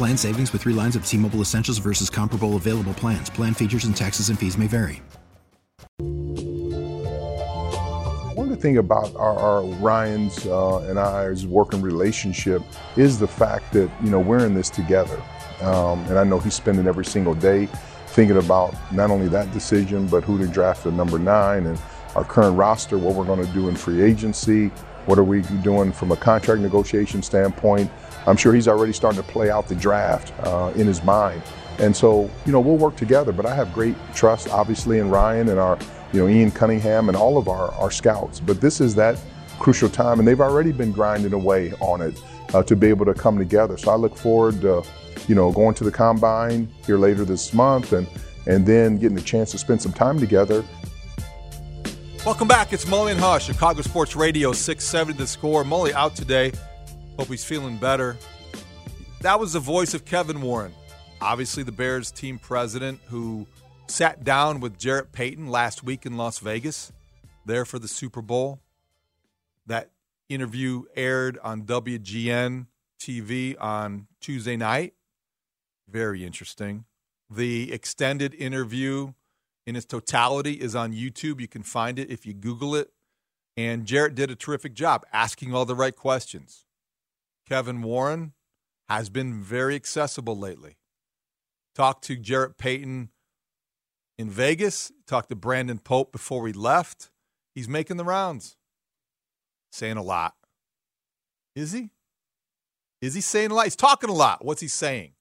Plan 0.00 0.16
savings 0.16 0.50
with 0.54 0.62
three 0.62 0.72
lines 0.72 0.96
of 0.96 1.04
T 1.04 1.18
Mobile 1.18 1.42
Essentials 1.42 1.76
versus 1.76 2.08
comparable 2.08 2.56
available 2.56 2.94
plans. 2.94 3.28
Plan 3.28 3.52
features 3.52 3.84
and 3.84 3.94
taxes 3.94 4.30
and 4.30 4.38
fees 4.38 4.56
may 4.56 4.66
vary. 4.66 5.02
One 8.34 8.48
the 8.48 8.56
things 8.56 8.78
about 8.78 9.14
our, 9.14 9.38
our 9.38 9.62
Ryan's 9.62 10.46
uh, 10.46 10.78
and 10.88 10.98
I's 10.98 11.46
working 11.46 11.82
relationship 11.82 12.62
is 12.96 13.18
the 13.18 13.28
fact 13.28 13.74
that 13.74 13.90
you 14.02 14.08
know 14.08 14.20
we're 14.20 14.46
in 14.46 14.54
this 14.54 14.70
together, 14.70 15.22
um, 15.60 15.98
and 16.06 16.18
I 16.18 16.24
know 16.24 16.38
he's 16.38 16.54
spending 16.54 16.86
every 16.86 17.04
single 17.04 17.34
day 17.34 17.68
thinking 18.06 18.38
about 18.38 18.74
not 18.92 19.10
only 19.10 19.28
that 19.28 19.52
decision 19.52 20.06
but 20.06 20.24
who 20.24 20.38
to 20.38 20.46
draft 20.46 20.86
at 20.86 20.94
number 20.94 21.18
nine 21.18 21.66
and 21.66 21.78
our 22.16 22.24
current 22.24 22.56
roster, 22.56 22.96
what 22.96 23.16
we're 23.16 23.26
going 23.26 23.44
to 23.44 23.52
do 23.52 23.68
in 23.68 23.76
free 23.76 24.00
agency, 24.00 24.70
what 25.10 25.18
are 25.18 25.24
we 25.24 25.42
doing 25.62 25.92
from 25.92 26.12
a 26.12 26.16
contract 26.16 26.62
negotiation 26.62 27.22
standpoint 27.22 27.90
I'm 28.26 28.36
sure 28.36 28.54
he's 28.54 28.68
already 28.68 28.92
starting 28.92 29.22
to 29.22 29.28
play 29.28 29.50
out 29.50 29.68
the 29.68 29.74
draft 29.74 30.32
uh, 30.46 30.72
in 30.76 30.86
his 30.86 31.02
mind. 31.02 31.42
And 31.78 31.96
so, 31.96 32.30
you 32.44 32.52
know, 32.52 32.60
we'll 32.60 32.76
work 32.76 32.96
together, 32.96 33.32
but 33.32 33.46
I 33.46 33.54
have 33.54 33.72
great 33.72 33.96
trust, 34.14 34.50
obviously, 34.50 34.98
in 34.98 35.08
Ryan 35.08 35.48
and 35.48 35.58
our, 35.58 35.78
you 36.12 36.20
know, 36.20 36.28
Ian 36.28 36.50
Cunningham 36.50 37.08
and 37.08 37.16
all 37.16 37.38
of 37.38 37.48
our, 37.48 37.72
our 37.72 37.90
scouts. 37.90 38.38
But 38.38 38.60
this 38.60 38.80
is 38.80 38.94
that 38.96 39.18
crucial 39.58 39.88
time, 39.88 40.18
and 40.18 40.28
they've 40.28 40.40
already 40.40 40.72
been 40.72 40.92
grinding 40.92 41.32
away 41.32 41.72
on 41.80 42.02
it 42.02 42.20
uh, 42.52 42.62
to 42.64 42.76
be 42.76 42.88
able 42.88 43.06
to 43.06 43.14
come 43.14 43.38
together. 43.38 43.78
So 43.78 43.90
I 43.90 43.96
look 43.96 44.16
forward 44.16 44.60
to, 44.60 44.82
you 45.26 45.34
know, 45.34 45.50
going 45.52 45.74
to 45.76 45.84
the 45.84 45.90
combine 45.90 46.68
here 46.84 46.98
later 46.98 47.24
this 47.24 47.54
month 47.54 47.92
and, 47.92 48.06
and 48.46 48.66
then 48.66 48.98
getting 48.98 49.16
the 49.16 49.22
chance 49.22 49.50
to 49.52 49.58
spend 49.58 49.80
some 49.80 49.92
time 49.92 50.18
together. 50.20 50.62
Welcome 52.26 52.48
back. 52.48 52.74
It's 52.74 52.84
Mully 52.84 53.12
and 53.12 53.20
Haugh, 53.20 53.40
Chicago 53.40 53.80
Sports 53.80 54.14
Radio, 54.14 54.52
670 54.52 55.16
the 55.16 55.26
score. 55.26 55.64
Mully 55.64 55.92
out 55.92 56.14
today. 56.14 56.52
Hope 57.18 57.28
he's 57.28 57.46
feeling 57.46 57.78
better. 57.78 58.14
That 59.22 59.40
was 59.40 59.54
the 59.54 59.58
voice 59.58 59.94
of 59.94 60.04
Kevin 60.04 60.42
Warren, 60.42 60.74
obviously 61.22 61.62
the 61.62 61.72
Bears 61.72 62.10
team 62.10 62.38
president 62.38 63.00
who 63.06 63.46
sat 63.86 64.22
down 64.22 64.60
with 64.60 64.78
Jarrett 64.78 65.12
Payton 65.12 65.48
last 65.48 65.82
week 65.82 66.04
in 66.04 66.18
Las 66.18 66.40
Vegas, 66.40 66.92
there 67.46 67.64
for 67.64 67.78
the 67.78 67.88
Super 67.88 68.20
Bowl. 68.20 68.60
That 69.66 69.88
interview 70.28 70.82
aired 70.94 71.38
on 71.42 71.62
WGN 71.62 72.66
TV 73.00 73.56
on 73.58 74.08
Tuesday 74.20 74.58
night. 74.58 74.92
Very 75.88 76.26
interesting. 76.26 76.84
The 77.30 77.72
extended 77.72 78.34
interview 78.34 79.14
in 79.66 79.76
its 79.76 79.86
totality 79.86 80.54
is 80.54 80.74
on 80.74 80.92
YouTube. 80.92 81.40
You 81.40 81.48
can 81.48 81.62
find 81.62 81.98
it 81.98 82.10
if 82.10 82.26
you 82.26 82.34
Google 82.34 82.74
it. 82.74 82.90
And 83.56 83.86
Jarrett 83.86 84.14
did 84.14 84.30
a 84.30 84.36
terrific 84.36 84.74
job 84.74 85.04
asking 85.12 85.54
all 85.54 85.64
the 85.64 85.74
right 85.74 85.94
questions. 85.94 86.64
Kevin 87.48 87.82
Warren 87.82 88.32
has 88.88 89.10
been 89.10 89.42
very 89.42 89.74
accessible 89.74 90.36
lately. 90.36 90.76
Talked 91.74 92.04
to 92.04 92.16
Jarrett 92.16 92.58
Payton 92.58 93.10
in 94.18 94.30
Vegas, 94.30 94.92
talked 95.06 95.30
to 95.30 95.36
Brandon 95.36 95.78
Pope 95.78 96.12
before 96.12 96.42
we 96.42 96.52
left. 96.52 97.10
He's 97.54 97.68
making 97.68 97.96
the 97.96 98.04
rounds, 98.04 98.56
saying 99.72 99.96
a 99.96 100.02
lot. 100.02 100.34
Is 101.56 101.72
he? 101.72 101.90
Is 103.00 103.14
he 103.14 103.20
saying 103.20 103.50
a 103.50 103.54
lot? 103.54 103.64
He's 103.64 103.76
talking 103.76 104.10
a 104.10 104.14
lot. 104.14 104.44
What's 104.44 104.60
he 104.60 104.68
saying? 104.68 105.12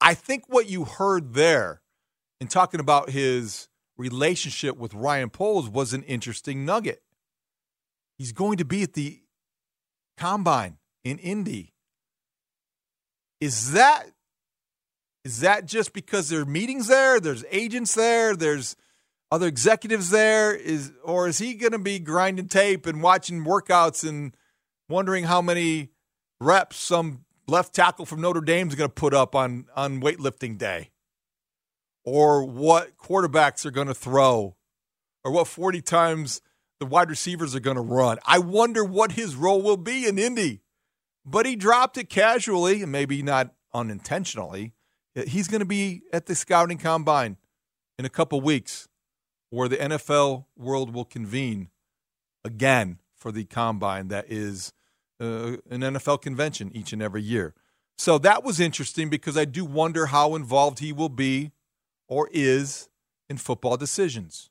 I 0.00 0.14
think 0.14 0.44
what 0.48 0.68
you 0.68 0.84
heard 0.84 1.34
there 1.34 1.81
in 2.42 2.48
talking 2.48 2.80
about 2.80 3.10
his 3.10 3.68
relationship 3.96 4.76
with 4.76 4.92
Ryan 4.94 5.30
Poles 5.30 5.68
was 5.68 5.92
an 5.92 6.02
interesting 6.02 6.64
nugget. 6.64 7.00
He's 8.18 8.32
going 8.32 8.58
to 8.58 8.64
be 8.64 8.82
at 8.82 8.94
the 8.94 9.20
combine 10.18 10.78
in 11.04 11.18
Indy. 11.18 11.72
Is 13.40 13.72
that 13.72 14.06
is 15.24 15.38
that 15.40 15.66
just 15.66 15.92
because 15.92 16.30
there 16.30 16.40
are 16.40 16.44
meetings 16.44 16.88
there? 16.88 17.20
There's 17.20 17.44
agents 17.52 17.94
there. 17.94 18.34
There's 18.34 18.74
other 19.30 19.46
executives 19.46 20.10
there. 20.10 20.52
Is 20.52 20.90
or 21.04 21.28
is 21.28 21.38
he 21.38 21.54
going 21.54 21.72
to 21.72 21.78
be 21.78 22.00
grinding 22.00 22.48
tape 22.48 22.86
and 22.86 23.04
watching 23.04 23.44
workouts 23.44 24.06
and 24.08 24.36
wondering 24.88 25.24
how 25.24 25.40
many 25.40 25.90
reps 26.40 26.76
some 26.76 27.24
left 27.46 27.72
tackle 27.72 28.04
from 28.04 28.20
Notre 28.20 28.40
Dame 28.40 28.66
is 28.66 28.74
going 28.74 28.90
to 28.90 28.94
put 28.94 29.14
up 29.14 29.36
on 29.36 29.66
on 29.76 30.00
weightlifting 30.00 30.58
day, 30.58 30.90
or 32.04 32.44
what 32.44 32.96
quarterbacks 32.96 33.64
are 33.64 33.70
going 33.70 33.86
to 33.86 33.94
throw, 33.94 34.56
or 35.24 35.32
what 35.32 35.48
forty 35.48 35.80
times 35.80 36.40
the 36.80 36.86
wide 36.86 37.10
receivers 37.10 37.54
are 37.54 37.60
going 37.60 37.76
to 37.76 37.82
run? 37.82 38.18
I 38.26 38.38
wonder 38.38 38.84
what 38.84 39.12
his 39.12 39.36
role 39.36 39.62
will 39.62 39.76
be 39.76 40.06
in 40.06 40.18
Indy 40.18 40.62
but 41.24 41.46
he 41.46 41.56
dropped 41.56 41.96
it 41.96 42.08
casually 42.08 42.82
and 42.82 42.92
maybe 42.92 43.22
not 43.22 43.54
unintentionally. 43.72 44.72
He's 45.26 45.48
going 45.48 45.60
to 45.60 45.66
be 45.66 46.02
at 46.12 46.26
the 46.26 46.34
scouting 46.34 46.78
combine 46.78 47.36
in 47.98 48.04
a 48.04 48.10
couple 48.10 48.40
weeks 48.40 48.88
where 49.50 49.68
the 49.68 49.76
NFL 49.76 50.46
world 50.56 50.94
will 50.94 51.04
convene 51.04 51.68
again 52.44 52.98
for 53.14 53.30
the 53.30 53.44
combine 53.44 54.08
that 54.08 54.30
is 54.30 54.72
uh, 55.20 55.56
an 55.70 55.82
NFL 55.82 56.22
convention 56.22 56.70
each 56.74 56.92
and 56.92 57.02
every 57.02 57.22
year. 57.22 57.54
So 57.98 58.18
that 58.18 58.42
was 58.42 58.58
interesting 58.58 59.10
because 59.10 59.36
I 59.36 59.44
do 59.44 59.64
wonder 59.64 60.06
how 60.06 60.34
involved 60.34 60.78
he 60.78 60.92
will 60.92 61.10
be 61.10 61.52
or 62.08 62.28
is 62.32 62.88
in 63.28 63.36
football 63.36 63.76
decisions. 63.76 64.50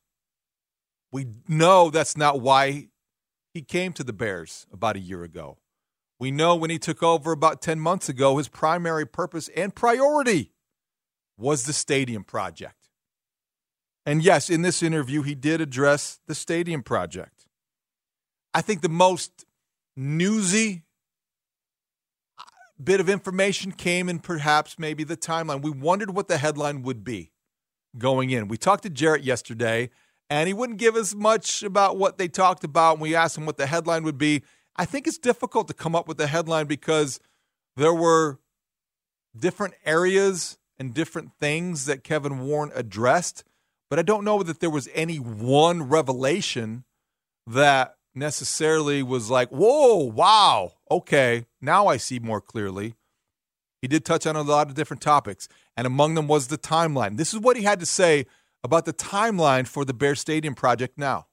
We 1.12 1.28
know 1.48 1.90
that's 1.90 2.18
not 2.18 2.42
why 2.42 2.88
he 3.54 3.62
came 3.62 3.94
to 3.94 4.04
the 4.04 4.14
Bears 4.14 4.66
about 4.72 4.96
a 4.96 5.00
year 5.00 5.24
ago. 5.24 5.58
We 6.20 6.32
know 6.32 6.56
when 6.56 6.70
he 6.70 6.80
took 6.80 7.02
over 7.04 7.32
about 7.32 7.62
10 7.62 7.80
months 7.80 8.08
ago, 8.08 8.38
his 8.38 8.48
primary 8.48 9.06
purpose 9.06 9.50
and 9.56 9.74
priority 9.74 10.52
was 11.38 11.66
the 11.66 11.74
stadium 11.74 12.24
project. 12.24 12.90
And 14.06 14.24
yes, 14.24 14.50
in 14.50 14.62
this 14.62 14.82
interview, 14.82 15.22
he 15.24 15.36
did 15.36 15.62
address 15.62 16.20
the 16.28 16.36
stadium 16.36 16.84
project. 16.84 17.46
I 18.54 18.62
think 18.62 18.82
the 18.82 18.90
most 18.90 19.46
newsy 19.96 20.84
uh, 22.38 22.44
bit 22.82 23.00
of 23.00 23.10
information 23.10 23.72
came 23.72 24.10
in 24.10 24.20
perhaps 24.20 24.80
maybe 24.80 25.04
the 25.04 25.18
timeline. 25.18 25.62
We 25.62 25.72
wondered 25.72 26.12
what 26.12 26.28
the 26.28 26.38
headline 26.38 26.84
would 26.84 27.04
be 27.04 27.32
going 27.98 28.30
in. 28.30 28.48
We 28.48 28.58
talked 28.58 28.84
to 28.84 28.90
Jarrett 28.90 29.24
yesterday, 29.24 29.90
and 30.30 30.48
he 30.48 30.54
wouldn't 30.54 30.80
give 30.80 30.96
us 30.96 31.14
much 31.14 31.64
about 31.64 31.98
what 31.98 32.18
they 32.18 32.28
talked 32.28 32.64
about. 32.64 32.94
And 32.94 33.02
we 33.02 33.16
asked 33.16 33.38
him 33.38 33.46
what 33.46 33.58
the 33.58 33.68
headline 33.68 34.04
would 34.04 34.18
be. 34.18 34.44
I 34.76 34.86
think 34.86 35.08
it's 35.08 35.18
difficult 35.18 35.68
to 35.68 35.74
come 35.74 35.96
up 35.96 36.08
with 36.08 36.20
a 36.20 36.28
headline 36.28 36.68
because 36.68 37.20
there 37.76 37.94
were 37.94 38.40
different 39.38 39.74
areas 39.86 40.58
and 40.80 40.94
different 40.94 41.32
things 41.40 41.86
that 41.86 42.04
Kevin 42.04 42.40
Warren 42.42 42.72
addressed, 42.74 43.44
but 43.90 44.00
I 44.00 44.02
don't 44.02 44.24
know 44.24 44.42
that 44.44 44.60
there 44.60 44.70
was 44.70 44.90
any 44.94 45.18
one 45.18 45.84
revelation 45.84 46.86
that 47.46 47.98
necessarily 48.16 49.04
was 49.04 49.30
like, 49.30 49.50
whoa, 49.50 49.98
wow, 49.98 50.74
okay, 50.90 51.46
now 51.62 51.88
I 51.88 51.98
see 51.98 52.20
more 52.20 52.42
clearly. 52.42 52.96
He 53.82 53.88
did 53.88 54.06
touch 54.06 54.28
on 54.28 54.36
a 54.36 54.44
lot 54.44 54.68
of 54.68 54.76
different 54.76 55.02
topics, 55.02 55.48
and 55.76 55.88
among 55.88 56.14
them 56.14 56.28
was 56.28 56.48
the 56.48 56.58
timeline. 56.58 57.18
This 57.18 57.34
is 57.34 57.40
what 57.40 57.58
he 57.58 57.64
had 57.64 57.80
to 57.80 57.86
say 57.86 58.28
about 58.64 58.86
the 58.86 58.94
timeline 58.94 59.68
for 59.68 59.84
the 59.84 59.94
Bear 59.94 60.14
Stadium 60.14 60.54
project 60.54 61.00
now. 61.00 61.26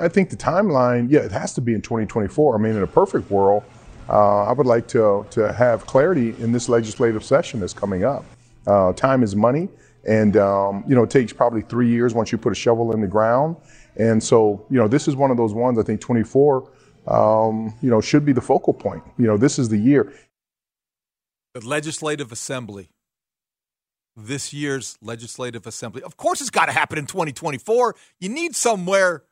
I 0.00 0.08
think 0.08 0.30
the 0.30 0.36
timeline, 0.36 1.08
yeah, 1.10 1.20
it 1.20 1.30
has 1.30 1.54
to 1.54 1.60
be 1.60 1.74
in 1.74 1.82
2024. 1.82 2.56
I 2.56 2.58
mean, 2.58 2.74
in 2.74 2.82
a 2.82 2.86
perfect 2.88 3.30
world, 3.30 3.62
uh, 4.08 4.44
I 4.44 4.52
would 4.52 4.66
like 4.66 4.88
to, 4.88 5.24
to 5.30 5.52
have 5.52 5.86
clarity 5.86 6.34
in 6.40 6.50
this 6.50 6.68
legislative 6.68 7.22
session 7.22 7.60
that's 7.60 7.74
coming 7.74 8.04
up. 8.04 8.24
Uh, 8.66 8.92
time 8.94 9.22
is 9.22 9.36
money, 9.36 9.68
and 10.08 10.36
um, 10.36 10.84
you 10.88 10.96
know 10.96 11.04
it 11.04 11.10
takes 11.10 11.32
probably 11.32 11.62
three 11.62 11.88
years 11.88 12.14
once 12.14 12.32
you 12.32 12.38
put 12.38 12.50
a 12.52 12.56
shovel 12.56 12.92
in 12.92 13.00
the 13.00 13.06
ground. 13.06 13.56
And 13.96 14.22
so, 14.22 14.64
you 14.70 14.78
know, 14.78 14.88
this 14.88 15.06
is 15.06 15.14
one 15.14 15.30
of 15.30 15.36
those 15.36 15.52
ones. 15.52 15.78
I 15.78 15.82
think 15.82 16.00
24, 16.00 16.70
um, 17.08 17.74
you 17.82 17.90
know, 17.90 18.00
should 18.00 18.24
be 18.24 18.32
the 18.32 18.40
focal 18.40 18.72
point. 18.72 19.02
You 19.18 19.26
know, 19.26 19.36
this 19.36 19.58
is 19.58 19.68
the 19.68 19.76
year. 19.76 20.12
The 21.54 21.66
Legislative 21.66 22.32
Assembly, 22.32 22.90
this 24.16 24.52
year's 24.52 24.96
Legislative 25.02 25.66
Assembly. 25.66 26.02
Of 26.02 26.16
course, 26.16 26.40
it's 26.40 26.50
got 26.50 26.66
to 26.66 26.72
happen 26.72 26.98
in 26.98 27.06
2024. 27.06 27.94
You 28.20 28.28
need 28.28 28.56
somewhere 28.56 29.24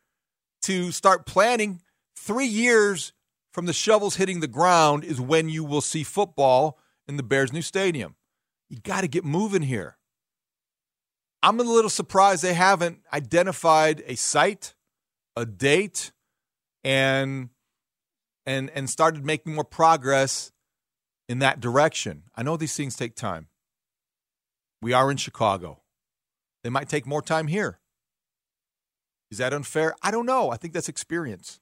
to 0.63 0.93
start 0.93 1.25
planning. 1.27 1.81
Three 2.15 2.47
years 2.47 3.13
from 3.53 3.67
the 3.67 3.73
shovels 3.73 4.17
hitting 4.17 4.41
the 4.41 4.49
ground 4.49 5.05
is 5.05 5.21
when 5.21 5.49
you 5.49 5.65
will 5.65 5.81
see 5.81 6.03
football 6.03 6.79
in 7.09 7.17
the 7.17 7.23
Bears' 7.23 7.53
new 7.53 7.63
stadium. 7.63 8.17
You 8.69 8.79
got 8.79 9.01
to 9.01 9.09
get 9.09 9.25
moving 9.25 9.63
here. 9.63 9.97
I'm 11.43 11.59
a 11.59 11.63
little 11.63 11.91
surprised 11.91 12.43
they 12.43 12.55
haven't 12.55 13.01
identified 13.13 14.03
a 14.07 14.15
site, 14.15 14.75
a 15.37 15.47
date, 15.47 16.13
and 16.85 17.49
and 18.45 18.71
and 18.71 18.91
started 18.91 19.25
making 19.25 19.55
more 19.55 19.65
progress 19.65 20.53
in 21.31 21.39
that 21.39 21.61
direction. 21.61 22.25
I 22.35 22.43
know 22.43 22.57
these 22.57 22.75
things 22.75 22.97
take 22.97 23.15
time. 23.15 23.47
We 24.83 24.93
are 24.93 25.13
in 25.13 25.17
Chicago. 25.17 25.81
They 26.65 26.71
might 26.71 26.89
take 26.89 27.07
more 27.07 27.23
time 27.23 27.47
here. 27.47 27.79
Is 29.31 29.39
that 29.39 29.53
unfair? 29.53 29.95
I 30.03 30.11
don't 30.11 30.27
know. 30.27 30.51
I 30.51 30.57
think 30.57 30.75
that's 30.75 30.89
experience. 30.89 31.61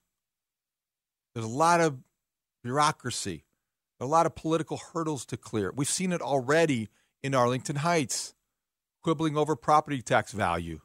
There's 1.35 1.45
a 1.45 1.49
lot 1.49 1.81
of 1.81 1.99
bureaucracy, 2.63 3.45
a 3.99 4.07
lot 4.07 4.25
of 4.25 4.33
political 4.33 4.81
hurdles 4.91 5.23
to 5.27 5.37
clear. 5.37 5.71
We've 5.75 5.87
seen 5.87 6.13
it 6.13 6.21
already 6.21 6.89
in 7.21 7.35
Arlington 7.35 7.75
Heights, 7.75 8.33
quibbling 9.03 9.37
over 9.37 9.55
property 9.55 10.01
tax 10.01 10.31
value. 10.31 10.81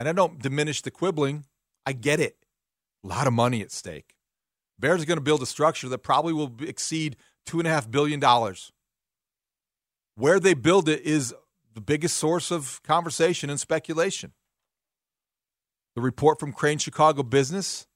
And 0.00 0.08
I 0.08 0.12
don't 0.12 0.40
diminish 0.40 0.80
the 0.80 0.90
quibbling. 0.90 1.44
I 1.84 1.92
get 1.92 2.20
it. 2.20 2.38
A 3.04 3.08
lot 3.08 3.26
of 3.26 3.34
money 3.34 3.60
at 3.60 3.70
stake. 3.70 4.16
Bears 4.78 5.02
are 5.02 5.06
going 5.06 5.18
to 5.18 5.22
build 5.22 5.42
a 5.42 5.46
structure 5.46 5.90
that 5.90 5.98
probably 5.98 6.32
will 6.32 6.54
exceed 6.60 7.16
$2.5 7.46 7.90
billion. 7.90 8.20
Where 10.16 10.40
they 10.40 10.54
build 10.54 10.88
it 10.88 11.02
is 11.02 11.34
the 11.74 11.80
biggest 11.80 12.16
source 12.16 12.50
of 12.50 12.82
conversation 12.82 13.50
and 13.50 13.60
speculation. 13.60 14.32
The 15.94 16.00
report 16.00 16.40
from 16.40 16.52
Crain's 16.52 16.82
Chicago 16.82 17.22
Business 17.22 17.86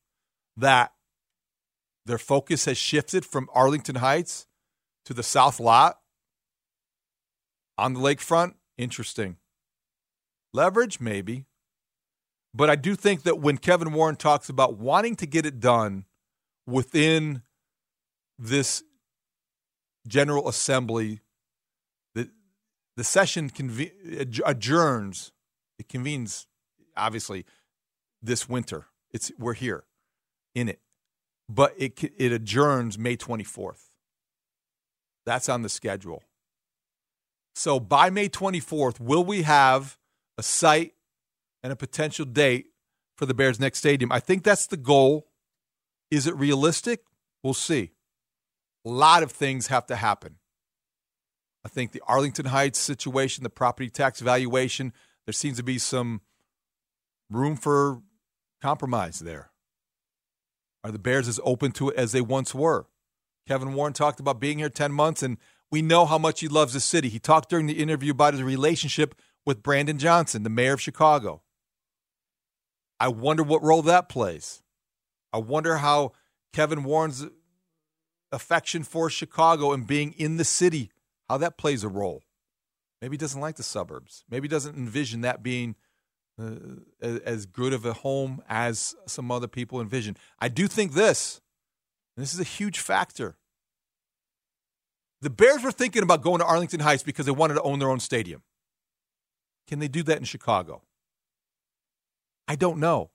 that 0.57 0.93
their 2.07 2.19
focus 2.19 2.65
has 2.65 2.79
shifted 2.79 3.25
from 3.25 3.49
Arlington 3.55 3.97
Heights 3.97 4.47
to 5.05 5.15
the 5.15 5.23
South 5.23 5.61
Lot 5.61 5.99
on 7.79 7.95
the 7.95 8.01
lakefront. 8.01 8.55
Interesting. 8.77 9.37
Leverage, 10.53 11.01
maybe. 11.01 11.47
But 12.53 12.69
I 12.69 12.77
do 12.77 12.97
think 12.97 13.23
that 13.23 13.39
when 13.39 13.59
Kevin 13.59 13.93
Warren 13.93 14.17
talks 14.17 14.49
about 14.49 14.77
wanting 14.77 15.17
to 15.17 15.27
get 15.27 15.47
it 15.47 15.61
done 15.61 16.05
within 16.67 17.43
this 18.39 18.83
General 20.11 20.49
Assembly, 20.49 21.21
the, 22.15 22.29
the 22.97 23.05
session 23.05 23.49
conve- 23.49 23.93
adjourns. 24.45 25.33
It 25.79 25.89
convenes, 25.89 26.47
obviously, 26.97 27.47
this 28.21 28.49
winter. 28.49 28.87
It's 29.13 29.33
we're 29.39 29.55
here 29.55 29.85
in 30.55 30.69
it, 30.69 30.81
but 31.49 31.75
it 31.79 31.99
it 32.19 32.33
adjourns 32.33 32.99
May 32.99 33.17
24th. 33.17 33.89
That's 35.25 35.49
on 35.49 35.63
the 35.63 35.69
schedule. 35.69 36.23
So 37.55 37.81
by 37.81 38.11
May 38.11 38.29
24th, 38.29 39.01
will 39.01 39.25
we 39.25 39.43
have 39.43 39.99
a 40.39 40.43
site 40.43 40.95
and 41.63 41.73
a 41.73 41.77
potential 41.77 42.25
date 42.25 42.67
for 43.17 43.27
the 43.27 43.35
Bears' 43.35 43.61
next 43.61 43.79
stadium? 43.79 44.11
I 44.13 44.21
think 44.21 44.45
that's 44.45 44.67
the 44.67 44.77
goal. 44.77 45.29
Is 46.11 46.27
it 46.27 46.37
realistic? 46.37 47.03
We'll 47.43 47.55
see. 47.55 47.93
A 48.85 48.89
lot 48.89 49.23
of 49.23 49.33
things 49.33 49.67
have 49.67 49.87
to 49.87 49.97
happen. 49.97 50.37
I 51.65 51.69
think 51.69 51.93
the 51.93 52.03
Arlington 52.07 52.47
Heights 52.47 52.79
situation, 52.79 53.45
the 53.45 53.51
property 53.51 53.91
tax 53.91 54.21
valuation, 54.21 54.93
there 55.27 55.33
seems 55.33 55.59
to 55.59 55.63
be 55.63 55.79
some 55.79 56.23
room 57.29 57.57
for 57.57 58.01
compromise 58.63 59.19
there. 59.19 59.51
Are 60.83 60.91
the 60.91 60.99
Bears 60.99 61.29
as 61.29 61.39
open 61.45 61.73
to 61.73 61.91
it 61.91 61.97
as 61.97 62.13
they 62.13 62.23
once 62.23 62.55
were? 62.55 62.87
Kevin 63.47 63.75
Warren 63.75 63.93
talked 63.93 64.21
about 64.21 64.41
being 64.41 64.59
here 64.59 64.71
10 64.71 64.93
months, 64.93 65.23
and 65.23 65.37
we 65.71 65.83
know 65.83 66.07
how 66.07 66.19
much 66.19 66.41
he 66.41 66.49
loves 66.49 66.73
the 66.73 66.81
city. 66.81 67.09
He 67.09 67.19
talked 67.19 67.51
during 67.51 67.67
the 67.67 67.83
interview 67.83 68.13
about 68.13 68.35
his 68.35 68.43
relationship 68.43 69.15
with 69.45 69.63
Brandon 69.63 69.99
Johnson, 69.99 70.43
the 70.43 70.51
mayor 70.51 70.75
of 70.75 70.81
Chicago. 70.81 71.43
I 72.99 73.09
wonder 73.09 73.43
what 73.43 73.63
role 73.63 73.83
that 73.83 74.09
plays. 74.09 74.63
I 75.33 75.39
wonder 75.39 75.79
how 75.79 76.13
Kevin 76.53 76.85
Warren's 76.85 77.27
affection 78.33 78.83
for 78.83 79.11
Chicago 79.11 79.73
and 79.73 79.87
being 79.87 80.13
in 80.13 80.37
the 80.37 80.45
city, 80.45 80.91
how 81.29 81.39
that 81.39 81.59
plays 81.59 81.85
a 81.85 81.89
role. 81.89 82.23
Maybe 83.01 83.15
he 83.15 83.19
doesn't 83.19 83.41
like 83.41 83.57
the 83.57 83.63
suburbs. 83.63 84.25
Maybe 84.31 84.45
he 84.45 84.51
doesn't 84.51 84.77
envision 84.77 85.21
that 85.23 85.43
being– 85.43 85.77
uh, 86.41 87.19
as 87.25 87.45
good 87.45 87.73
of 87.73 87.85
a 87.85 87.93
home 87.93 88.43
as 88.49 88.95
some 89.07 89.31
other 89.31 89.49
people 89.49 89.81
envision. 89.81 90.17
I 90.39 90.49
do 90.49 90.69
think 90.69 90.95
this, 90.95 91.41
this 92.17 92.33
is 92.33 92.41
a 92.41 92.45
huge 92.45 92.79
factor. 92.79 93.37
The 95.21 95.29
Bears 95.29 95.63
were 95.63 95.73
thinking 95.73 96.03
about 96.03 96.23
going 96.23 96.39
to 96.39 96.47
Arlington 96.47 96.81
Heights 96.81 97.03
because 97.03 97.27
they 97.27 97.33
wanted 97.33 97.55
to 97.55 97.63
own 97.63 97.79
their 97.79 97.91
own 97.91 98.01
stadium. 98.01 98.43
Can 99.69 99.81
they 99.81 99.89
do 99.89 100.03
that 100.05 100.17
in 100.17 100.25
Chicago? 100.25 100.83
I 102.49 102.57
don't 102.57 102.79
know. 102.79 103.11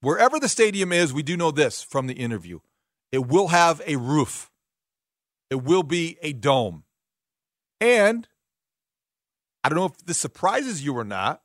Wherever 0.00 0.38
the 0.38 0.48
stadium 0.48 0.92
is, 0.92 1.12
we 1.12 1.22
do 1.22 1.36
know 1.36 1.50
this 1.50 1.82
from 1.82 2.06
the 2.06 2.14
interview 2.14 2.60
it 3.12 3.26
will 3.26 3.48
have 3.48 3.80
a 3.86 3.96
roof, 3.96 4.50
it 5.50 5.62
will 5.62 5.82
be 5.82 6.18
a 6.22 6.32
dome. 6.32 6.84
And 7.80 8.28
I 9.64 9.68
don't 9.68 9.76
know 9.76 9.86
if 9.86 9.98
this 9.98 10.18
surprises 10.18 10.84
you 10.84 10.96
or 10.96 11.04
not. 11.04 11.42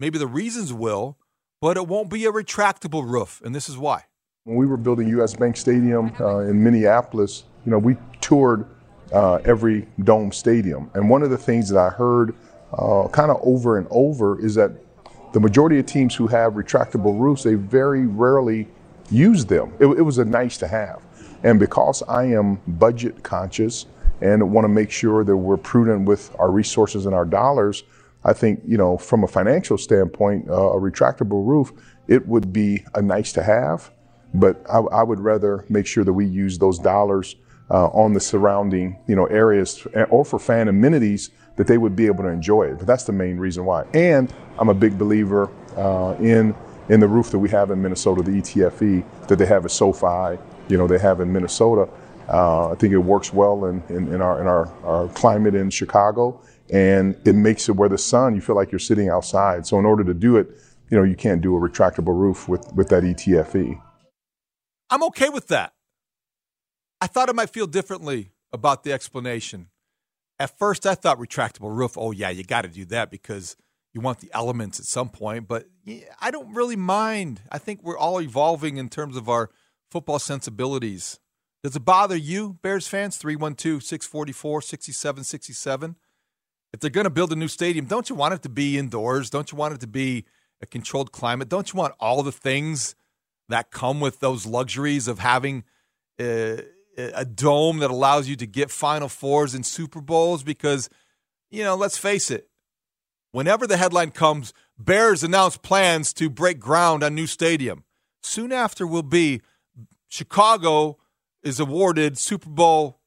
Maybe 0.00 0.18
the 0.18 0.26
reasons 0.26 0.72
will, 0.72 1.18
but 1.60 1.76
it 1.76 1.86
won't 1.86 2.10
be 2.10 2.24
a 2.24 2.32
retractable 2.32 3.08
roof, 3.08 3.40
and 3.44 3.54
this 3.54 3.68
is 3.68 3.78
why. 3.78 4.04
When 4.44 4.56
we 4.56 4.66
were 4.66 4.76
building 4.76 5.08
U.S. 5.08 5.34
Bank 5.34 5.56
Stadium 5.56 6.12
uh, 6.18 6.38
in 6.38 6.62
Minneapolis, 6.62 7.44
you 7.64 7.70
know, 7.70 7.78
we 7.78 7.96
toured 8.20 8.66
uh, 9.12 9.36
every 9.44 9.86
dome 10.02 10.32
stadium, 10.32 10.90
and 10.94 11.08
one 11.08 11.22
of 11.22 11.30
the 11.30 11.38
things 11.38 11.68
that 11.68 11.78
I 11.78 11.90
heard 11.90 12.34
uh, 12.72 13.06
kind 13.08 13.30
of 13.30 13.38
over 13.42 13.78
and 13.78 13.86
over 13.90 14.44
is 14.44 14.54
that 14.56 14.72
the 15.32 15.40
majority 15.40 15.78
of 15.78 15.86
teams 15.86 16.14
who 16.14 16.26
have 16.26 16.54
retractable 16.54 17.18
roofs, 17.18 17.42
they 17.42 17.54
very 17.54 18.06
rarely 18.06 18.66
use 19.12 19.44
them. 19.44 19.72
It, 19.78 19.86
it 19.86 20.02
was 20.02 20.18
a 20.18 20.24
nice 20.24 20.56
to 20.58 20.66
have, 20.66 21.02
and 21.42 21.60
because 21.60 22.02
I 22.08 22.24
am 22.24 22.60
budget 22.66 23.22
conscious 23.22 23.86
and 24.20 24.52
want 24.52 24.64
to 24.64 24.68
make 24.68 24.90
sure 24.90 25.24
that 25.24 25.36
we're 25.36 25.56
prudent 25.56 26.06
with 26.06 26.34
our 26.38 26.50
resources 26.50 27.06
and 27.06 27.14
our 27.14 27.24
dollars. 27.24 27.82
I 28.24 28.32
think, 28.32 28.62
you 28.64 28.78
know, 28.78 28.96
from 28.96 29.24
a 29.24 29.26
financial 29.26 29.76
standpoint, 29.76 30.48
uh, 30.48 30.52
a 30.52 30.80
retractable 30.80 31.44
roof, 31.44 31.72
it 32.06 32.26
would 32.28 32.52
be 32.52 32.84
a 32.94 33.02
nice 33.02 33.32
to 33.32 33.42
have, 33.42 33.90
but 34.32 34.64
I, 34.70 34.78
I 34.78 35.02
would 35.02 35.18
rather 35.18 35.64
make 35.68 35.86
sure 35.88 36.04
that 36.04 36.12
we 36.12 36.26
use 36.26 36.56
those 36.56 36.78
dollars 36.78 37.34
uh, 37.68 37.88
on 37.88 38.12
the 38.12 38.20
surrounding, 38.20 38.96
you 39.08 39.16
know, 39.16 39.26
areas 39.26 39.84
or 40.08 40.24
for 40.24 40.38
fan 40.38 40.68
amenities 40.68 41.30
that 41.56 41.66
they 41.66 41.78
would 41.78 41.96
be 41.96 42.06
able 42.06 42.22
to 42.22 42.30
enjoy 42.30 42.64
it. 42.64 42.78
But 42.78 42.86
that's 42.86 43.04
the 43.04 43.12
main 43.12 43.38
reason 43.38 43.64
why. 43.64 43.86
And 43.92 44.32
I'm 44.58 44.68
a 44.68 44.74
big 44.74 44.96
believer 44.96 45.50
uh, 45.76 46.14
in 46.20 46.54
in 46.88 47.00
the 47.00 47.08
roof 47.08 47.30
that 47.30 47.38
we 47.38 47.48
have 47.50 47.70
in 47.70 47.80
Minnesota, 47.80 48.22
the 48.22 48.32
ETFE, 48.32 49.28
that 49.28 49.36
they 49.36 49.46
have 49.46 49.64
at 49.64 49.70
SoFi, 49.70 50.38
you 50.68 50.76
know, 50.76 50.86
they 50.86 50.98
have 50.98 51.20
in 51.20 51.32
Minnesota. 51.32 51.88
Uh, 52.28 52.70
I 52.70 52.74
think 52.76 52.92
it 52.92 52.98
works 52.98 53.32
well 53.32 53.66
in, 53.66 53.82
in, 53.88 54.12
in, 54.14 54.20
our, 54.20 54.40
in 54.40 54.46
our, 54.46 54.68
our 54.84 55.08
climate 55.08 55.54
in 55.54 55.70
Chicago 55.70 56.40
and 56.72 57.14
it 57.26 57.34
makes 57.34 57.68
it 57.68 57.72
where 57.72 57.88
the 57.88 57.98
sun, 57.98 58.34
you 58.34 58.40
feel 58.40 58.56
like 58.56 58.72
you're 58.72 58.78
sitting 58.78 59.10
outside. 59.10 59.66
So 59.66 59.78
in 59.78 59.84
order 59.84 60.02
to 60.04 60.14
do 60.14 60.36
it, 60.36 60.48
you 60.90 60.96
know, 60.96 61.04
you 61.04 61.14
can't 61.14 61.42
do 61.42 61.56
a 61.56 61.60
retractable 61.60 62.18
roof 62.18 62.48
with, 62.48 62.72
with 62.74 62.88
that 62.88 63.02
ETFE. 63.02 63.80
I'm 64.90 65.02
okay 65.04 65.28
with 65.28 65.48
that. 65.48 65.74
I 67.00 67.06
thought 67.06 67.28
I 67.28 67.32
might 67.32 67.50
feel 67.50 67.66
differently 67.66 68.30
about 68.52 68.84
the 68.84 68.92
explanation. 68.92 69.68
At 70.38 70.58
first, 70.58 70.86
I 70.86 70.94
thought 70.94 71.18
retractable 71.18 71.74
roof, 71.74 71.96
oh, 71.96 72.10
yeah, 72.10 72.30
you 72.30 72.42
got 72.42 72.62
to 72.62 72.68
do 72.68 72.84
that 72.86 73.10
because 73.10 73.56
you 73.92 74.00
want 74.00 74.20
the 74.20 74.30
elements 74.32 74.80
at 74.80 74.86
some 74.86 75.08
point. 75.08 75.48
But 75.48 75.66
I 76.20 76.30
don't 76.30 76.54
really 76.54 76.76
mind. 76.76 77.42
I 77.50 77.58
think 77.58 77.82
we're 77.82 77.98
all 77.98 78.20
evolving 78.20 78.76
in 78.76 78.88
terms 78.88 79.16
of 79.16 79.28
our 79.28 79.50
football 79.90 80.18
sensibilities. 80.18 81.18
Does 81.62 81.76
it 81.76 81.84
bother 81.84 82.16
you, 82.16 82.58
Bears 82.62 82.88
fans? 82.88 83.16
312 83.16 83.82
644 83.82 84.62
6767 84.62 85.96
if 86.72 86.80
they're 86.80 86.90
going 86.90 87.04
to 87.04 87.10
build 87.10 87.32
a 87.32 87.36
new 87.36 87.48
stadium, 87.48 87.84
don't 87.84 88.08
you 88.08 88.16
want 88.16 88.34
it 88.34 88.42
to 88.42 88.48
be 88.48 88.78
indoors? 88.78 89.30
Don't 89.30 89.52
you 89.52 89.58
want 89.58 89.74
it 89.74 89.80
to 89.80 89.86
be 89.86 90.24
a 90.60 90.66
controlled 90.66 91.12
climate? 91.12 91.48
Don't 91.48 91.72
you 91.72 91.78
want 91.78 91.94
all 92.00 92.22
the 92.22 92.32
things 92.32 92.94
that 93.48 93.70
come 93.70 94.00
with 94.00 94.20
those 94.20 94.46
luxuries 94.46 95.06
of 95.06 95.18
having 95.18 95.64
uh, 96.18 96.56
a 96.96 97.24
dome 97.24 97.78
that 97.80 97.90
allows 97.90 98.28
you 98.28 98.36
to 98.36 98.46
get 98.46 98.70
Final 98.70 99.08
Fours 99.08 99.54
and 99.54 99.66
Super 99.66 100.00
Bowls 100.00 100.42
because, 100.42 100.88
you 101.50 101.62
know, 101.62 101.74
let's 101.74 101.98
face 101.98 102.30
it, 102.30 102.48
whenever 103.32 103.66
the 103.66 103.76
headline 103.76 104.12
comes, 104.12 104.54
Bears 104.78 105.22
announce 105.22 105.56
plans 105.56 106.12
to 106.14 106.30
break 106.30 106.60
ground 106.60 107.02
on 107.02 107.14
new 107.14 107.26
stadium. 107.26 107.84
Soon 108.22 108.52
after 108.52 108.86
will 108.86 109.02
be 109.02 109.42
Chicago 110.08 110.98
is 111.42 111.58
awarded 111.58 112.16
Super 112.16 112.48
Bowl 112.48 113.00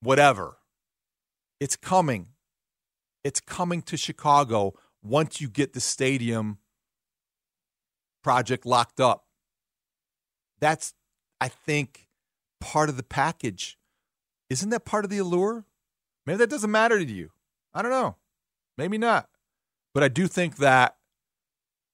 whatever. 0.00 0.56
It's 1.60 1.76
coming. 1.76 2.28
It's 3.24 3.40
coming 3.40 3.82
to 3.82 3.96
Chicago 3.96 4.74
once 5.02 5.40
you 5.40 5.48
get 5.48 5.72
the 5.72 5.80
stadium 5.80 6.58
project 8.22 8.66
locked 8.66 9.00
up. 9.00 9.26
That's, 10.60 10.94
I 11.40 11.48
think, 11.48 12.08
part 12.60 12.88
of 12.88 12.96
the 12.96 13.02
package. 13.02 13.78
Isn't 14.50 14.70
that 14.70 14.84
part 14.84 15.04
of 15.04 15.10
the 15.10 15.18
allure? 15.18 15.64
Maybe 16.26 16.38
that 16.38 16.50
doesn't 16.50 16.70
matter 16.70 16.98
to 16.98 17.04
you. 17.04 17.30
I 17.74 17.82
don't 17.82 17.90
know. 17.90 18.16
Maybe 18.76 18.98
not. 18.98 19.28
But 19.94 20.02
I 20.02 20.08
do 20.08 20.26
think 20.26 20.56
that 20.56 20.96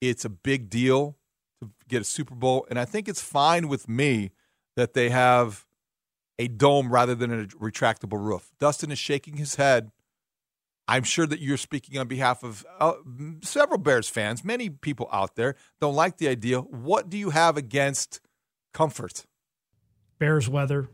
it's 0.00 0.24
a 0.24 0.28
big 0.28 0.70
deal 0.70 1.16
to 1.60 1.70
get 1.88 2.02
a 2.02 2.04
Super 2.04 2.34
Bowl. 2.34 2.66
And 2.70 2.78
I 2.78 2.84
think 2.84 3.08
it's 3.08 3.22
fine 3.22 3.68
with 3.68 3.88
me 3.88 4.30
that 4.76 4.94
they 4.94 5.10
have 5.10 5.66
a 6.38 6.48
dome 6.48 6.92
rather 6.92 7.14
than 7.14 7.32
a 7.32 7.46
retractable 7.46 8.22
roof. 8.24 8.52
Dustin 8.60 8.90
is 8.92 8.98
shaking 8.98 9.36
his 9.36 9.56
head. 9.56 9.90
I'm 10.86 11.02
sure 11.02 11.26
that 11.26 11.40
you're 11.40 11.58
speaking 11.58 11.98
on 11.98 12.08
behalf 12.08 12.42
of 12.42 12.64
uh, 12.80 12.94
several 13.42 13.78
Bears 13.78 14.08
fans. 14.08 14.42
Many 14.44 14.70
people 14.70 15.08
out 15.12 15.36
there 15.36 15.56
don't 15.80 15.94
like 15.94 16.16
the 16.16 16.28
idea. 16.28 16.60
What 16.60 17.10
do 17.10 17.18
you 17.18 17.30
have 17.30 17.56
against 17.56 18.20
comfort? 18.72 19.26
Bears 20.18 20.48
weather. 20.48 20.88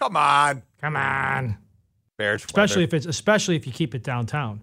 Come 0.00 0.16
on. 0.16 0.62
Come 0.80 0.96
on. 0.96 1.58
Bears 2.16 2.44
especially 2.44 2.82
weather. 2.82 2.88
if 2.88 2.94
it's 2.94 3.06
especially 3.06 3.54
if 3.54 3.66
you 3.66 3.72
keep 3.72 3.94
it 3.94 4.02
downtown. 4.02 4.62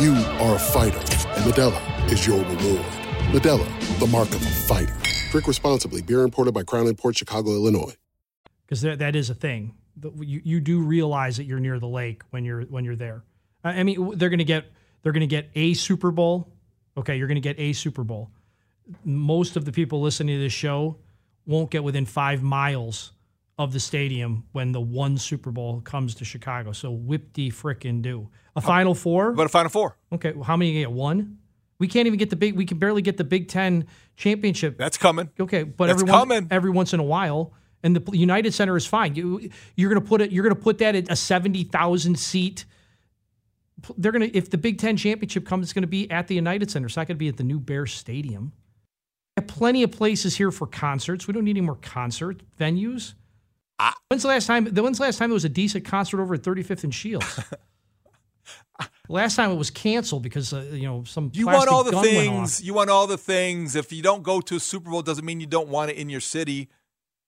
You 0.00 0.14
are 0.14 0.54
a 0.54 0.58
fighter, 0.58 0.96
and 0.96 1.44
Modelo 1.44 2.10
is 2.10 2.26
your 2.26 2.38
reward. 2.38 2.86
Modelo, 3.34 3.98
the 3.98 4.06
mark 4.06 4.28
of 4.30 4.36
a 4.36 4.50
fighter. 4.50 4.96
Drink 5.30 5.46
responsibly. 5.46 6.00
Beer 6.00 6.22
imported 6.22 6.54
by 6.54 6.62
Crown 6.62 6.94
Port 6.94 7.18
Chicago, 7.18 7.50
Illinois. 7.50 7.94
Because 8.64 8.80
that 8.80 9.14
is 9.14 9.28
a 9.28 9.34
thing. 9.34 9.74
You 10.18 10.40
you 10.42 10.60
do 10.60 10.80
realize 10.80 11.36
that 11.36 11.44
you're 11.44 11.60
near 11.60 11.78
the 11.78 11.86
lake 11.86 12.22
when 12.30 12.46
you're 12.46 12.62
when 12.62 12.82
you're 12.82 12.96
there. 12.96 13.24
I 13.62 13.82
mean, 13.82 14.16
they're 14.16 14.30
going 14.30 14.38
to 14.38 14.44
get 14.44 14.64
they're 15.02 15.12
going 15.12 15.20
to 15.20 15.26
get 15.26 15.50
a 15.54 15.74
Super 15.74 16.10
Bowl. 16.10 16.50
Okay, 16.96 17.18
you're 17.18 17.28
going 17.28 17.34
to 17.34 17.42
get 17.42 17.58
a 17.58 17.74
Super 17.74 18.02
Bowl. 18.02 18.30
Most 19.04 19.56
of 19.56 19.66
the 19.66 19.72
people 19.72 20.00
listening 20.00 20.38
to 20.38 20.42
this 20.42 20.54
show 20.54 20.96
won't 21.44 21.70
get 21.70 21.84
within 21.84 22.06
five 22.06 22.42
miles 22.42 23.12
of 23.60 23.74
the 23.74 23.78
stadium 23.78 24.42
when 24.52 24.72
the 24.72 24.80
one 24.80 25.18
Super 25.18 25.50
Bowl 25.50 25.82
comes 25.82 26.14
to 26.14 26.24
Chicago. 26.24 26.72
So 26.72 26.90
whip 26.90 27.34
de 27.34 27.50
frickin' 27.50 28.00
do 28.00 28.30
a 28.56 28.62
Final 28.62 28.94
Four. 28.94 29.32
What 29.32 29.44
a 29.44 29.50
Final 29.50 29.68
Four? 29.68 29.98
Okay, 30.10 30.32
how 30.42 30.56
many 30.56 30.70
you 30.70 30.80
get? 30.80 30.90
One. 30.90 31.36
We 31.78 31.86
can't 31.86 32.06
even 32.06 32.18
get 32.18 32.30
the 32.30 32.36
big. 32.36 32.56
We 32.56 32.64
can 32.64 32.78
barely 32.78 33.02
get 33.02 33.18
the 33.18 33.24
Big 33.24 33.48
Ten 33.48 33.86
championship. 34.16 34.78
That's 34.78 34.96
coming. 34.96 35.28
Okay, 35.38 35.64
but 35.64 35.88
That's 35.88 36.00
every, 36.00 36.10
coming. 36.10 36.48
every 36.50 36.70
once 36.70 36.94
in 36.94 37.00
a 37.00 37.04
while, 37.04 37.52
and 37.82 37.94
the 37.94 38.16
United 38.16 38.54
Center 38.54 38.78
is 38.78 38.86
fine. 38.86 39.14
You 39.14 39.50
you're 39.76 39.90
gonna 39.90 40.00
put 40.00 40.22
it. 40.22 40.32
You're 40.32 40.42
gonna 40.42 40.54
put 40.54 40.78
that 40.78 40.94
at 40.94 41.10
a 41.12 41.16
seventy 41.16 41.64
thousand 41.64 42.18
seat. 42.18 42.64
They're 43.98 44.12
gonna 44.12 44.30
if 44.32 44.48
the 44.48 44.58
Big 44.58 44.78
Ten 44.78 44.96
championship 44.96 45.44
comes, 45.44 45.66
it's 45.66 45.74
gonna 45.74 45.86
be 45.86 46.10
at 46.10 46.28
the 46.28 46.34
United 46.34 46.70
Center. 46.70 46.86
It's 46.86 46.96
not 46.96 47.06
gonna 47.06 47.18
be 47.18 47.28
at 47.28 47.36
the 47.36 47.44
new 47.44 47.60
Bears 47.60 47.92
Stadium. 47.92 48.52
We 49.36 49.42
have 49.42 49.48
plenty 49.48 49.82
of 49.82 49.92
places 49.92 50.36
here 50.36 50.50
for 50.50 50.66
concerts. 50.66 51.26
We 51.26 51.34
don't 51.34 51.44
need 51.44 51.58
any 51.58 51.60
more 51.60 51.76
concert 51.76 52.42
venues. 52.58 53.12
When's 54.08 54.22
the 54.22 54.28
last 54.28 54.46
time? 54.46 54.66
When's 54.66 54.98
the 54.98 55.04
last 55.04 55.18
time 55.18 55.30
there 55.30 55.34
was 55.34 55.44
a 55.44 55.48
decent 55.48 55.84
concert 55.84 56.20
over 56.20 56.34
at 56.34 56.42
35th 56.42 56.84
and 56.84 56.94
Shields? 56.94 57.40
last 59.08 59.36
time 59.36 59.50
it 59.50 59.56
was 59.56 59.70
canceled 59.70 60.22
because 60.22 60.52
uh, 60.52 60.64
you 60.72 60.84
know 60.84 61.04
some. 61.04 61.30
You 61.34 61.46
want 61.46 61.68
all 61.68 61.84
the 61.84 62.00
things. 62.00 62.62
You 62.62 62.74
want 62.74 62.90
all 62.90 63.06
the 63.06 63.18
things. 63.18 63.76
If 63.76 63.92
you 63.92 64.02
don't 64.02 64.22
go 64.22 64.40
to 64.40 64.56
a 64.56 64.60
Super 64.60 64.90
Bowl, 64.90 65.02
doesn't 65.02 65.24
mean 65.24 65.40
you 65.40 65.46
don't 65.46 65.68
want 65.68 65.90
it 65.90 65.96
in 65.96 66.08
your 66.08 66.20
city. 66.20 66.68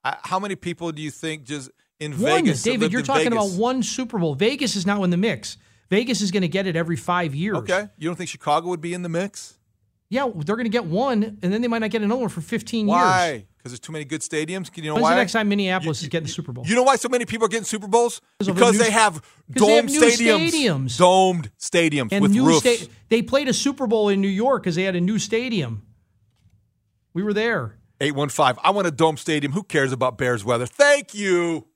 Uh, 0.04 0.14
how 0.22 0.38
many 0.38 0.56
people 0.56 0.90
do 0.92 1.02
you 1.02 1.10
think 1.10 1.44
just 1.44 1.70
in 2.00 2.12
One, 2.12 2.44
Vegas? 2.44 2.62
David, 2.62 2.92
you're 2.92 3.02
talking 3.02 3.30
Vegas? 3.30 3.54
about 3.54 3.60
one 3.60 3.82
Super 3.82 4.18
Bowl. 4.18 4.34
Vegas 4.34 4.76
is 4.76 4.86
now 4.86 5.04
in 5.04 5.10
the 5.10 5.16
mix. 5.16 5.58
Vegas 5.90 6.22
is 6.22 6.30
going 6.30 6.42
to 6.42 6.48
get 6.48 6.66
it 6.66 6.74
every 6.74 6.96
five 6.96 7.34
years. 7.34 7.58
Okay, 7.58 7.86
you 7.98 8.08
don't 8.08 8.16
think 8.16 8.30
Chicago 8.30 8.68
would 8.68 8.80
be 8.80 8.94
in 8.94 9.02
the 9.02 9.08
mix? 9.08 9.58
Yeah, 10.08 10.28
they're 10.34 10.56
going 10.56 10.64
to 10.64 10.70
get 10.70 10.84
one, 10.84 11.22
and 11.22 11.52
then 11.52 11.62
they 11.62 11.68
might 11.68 11.78
not 11.78 11.90
get 11.90 12.02
another 12.02 12.20
one 12.20 12.28
for 12.28 12.42
15 12.42 12.86
years. 12.86 12.94
Why? 12.94 13.46
Because 13.62 13.72
there's 13.74 13.80
too 13.80 13.92
many 13.92 14.04
good 14.04 14.22
stadiums. 14.22 14.76
You 14.76 14.82
know 14.84 14.94
When's 14.94 15.02
why? 15.04 15.10
the 15.10 15.16
next 15.20 15.32
time 15.32 15.48
Minneapolis 15.48 16.02
is 16.02 16.08
getting 16.08 16.26
the 16.26 16.32
Super 16.32 16.50
Bowl? 16.52 16.64
You 16.66 16.74
know 16.74 16.82
why 16.82 16.96
so 16.96 17.08
many 17.08 17.24
people 17.26 17.44
are 17.46 17.48
getting 17.48 17.64
Super 17.64 17.86
Bowls? 17.86 18.20
Because 18.38 18.48
of 18.48 18.54
Because 18.56 18.72
the 18.72 18.78
new- 18.78 18.84
they 18.86 18.90
have 18.90 19.22
'cause 19.22 19.22
they 19.48 19.76
have 19.76 19.86
domed 19.86 20.02
stadiums. 20.02 20.50
stadiums. 20.50 20.98
Domed 20.98 21.50
stadiums 21.60 22.08
and 22.10 22.22
with 22.22 22.34
roofs. 22.36 22.58
sta- 22.58 22.88
they 23.08 23.22
played 23.22 23.48
a 23.48 23.52
Super 23.52 23.86
Bowl 23.86 24.08
in 24.08 24.20
New 24.20 24.26
York 24.26 24.64
because 24.64 24.74
they 24.74 24.82
had 24.82 24.96
a 24.96 25.00
new 25.00 25.18
stadium. 25.20 25.82
We 27.14 27.22
were 27.22 27.32
there. 27.32 27.78
815. 28.00 28.56
I 28.64 28.70
want 28.70 28.88
a 28.88 28.90
dome 28.90 29.16
stadium. 29.16 29.52
Who 29.52 29.62
cares 29.62 29.92
about 29.92 30.18
Bears 30.18 30.44
weather? 30.44 30.66
Thank 30.66 31.14
you. 31.14 31.68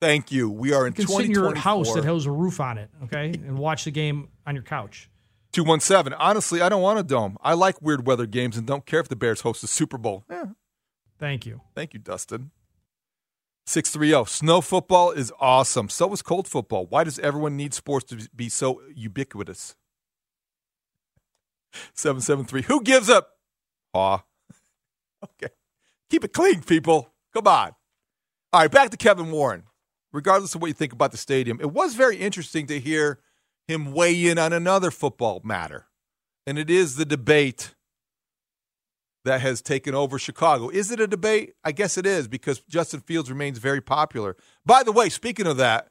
Thank 0.00 0.30
you. 0.30 0.48
We 0.48 0.72
are 0.72 0.86
in 0.86 0.92
You 0.96 1.04
can 1.04 1.16
sit 1.16 1.24
in 1.26 1.30
your 1.32 1.54
house 1.56 1.92
that 1.94 2.04
has 2.04 2.26
a 2.26 2.30
roof 2.30 2.60
on 2.60 2.78
it, 2.78 2.90
okay, 3.04 3.32
and 3.34 3.58
watch 3.58 3.84
the 3.84 3.90
game 3.90 4.28
on 4.46 4.54
your 4.54 4.62
couch. 4.64 5.10
217. 5.52 6.14
Honestly, 6.18 6.62
I 6.62 6.68
don't 6.68 6.80
want 6.80 7.00
a 7.00 7.02
dome. 7.02 7.36
I 7.42 7.54
like 7.54 7.82
weird 7.82 8.06
weather 8.06 8.24
games 8.24 8.56
and 8.56 8.66
don't 8.66 8.86
care 8.86 9.00
if 9.00 9.08
the 9.08 9.16
Bears 9.16 9.40
host 9.40 9.64
a 9.64 9.66
Super 9.66 9.98
Bowl. 9.98 10.24
Yeah. 10.30 10.44
Thank 11.20 11.44
you. 11.44 11.60
Thank 11.74 11.92
you, 11.92 12.00
Dustin. 12.00 12.50
630. 13.66 14.28
Snow 14.28 14.60
football 14.62 15.12
is 15.12 15.32
awesome. 15.38 15.88
So 15.90 16.12
is 16.12 16.22
cold 16.22 16.48
football. 16.48 16.86
Why 16.86 17.04
does 17.04 17.18
everyone 17.18 17.56
need 17.56 17.74
sports 17.74 18.06
to 18.06 18.28
be 18.34 18.48
so 18.48 18.80
ubiquitous? 18.94 19.76
773. 21.94 22.62
Who 22.62 22.82
gives 22.82 23.08
up? 23.08 23.28
Aw. 23.94 24.24
Okay. 25.22 25.52
Keep 26.08 26.24
it 26.24 26.32
clean, 26.32 26.62
people. 26.62 27.12
Come 27.34 27.46
on. 27.46 27.72
All 28.52 28.62
right, 28.62 28.70
back 28.70 28.90
to 28.90 28.96
Kevin 28.96 29.30
Warren. 29.30 29.64
Regardless 30.12 30.54
of 30.54 30.62
what 30.62 30.68
you 30.68 30.74
think 30.74 30.92
about 30.92 31.12
the 31.12 31.18
stadium, 31.18 31.60
it 31.60 31.70
was 31.70 31.94
very 31.94 32.16
interesting 32.16 32.66
to 32.66 32.80
hear 32.80 33.20
him 33.68 33.92
weigh 33.92 34.26
in 34.26 34.38
on 34.38 34.52
another 34.52 34.90
football 34.90 35.40
matter. 35.44 35.86
And 36.46 36.58
it 36.58 36.68
is 36.68 36.96
the 36.96 37.04
debate 37.04 37.74
that 39.30 39.40
has 39.40 39.62
taken 39.62 39.94
over 39.94 40.18
Chicago. 40.18 40.68
Is 40.68 40.90
it 40.90 40.98
a 40.98 41.06
debate? 41.06 41.54
I 41.62 41.70
guess 41.70 41.96
it 41.96 42.04
is 42.04 42.26
because 42.26 42.60
Justin 42.68 43.00
Fields 43.00 43.30
remains 43.30 43.58
very 43.58 43.80
popular. 43.80 44.36
By 44.66 44.82
the 44.82 44.90
way, 44.90 45.08
speaking 45.08 45.46
of 45.46 45.56
that, 45.58 45.86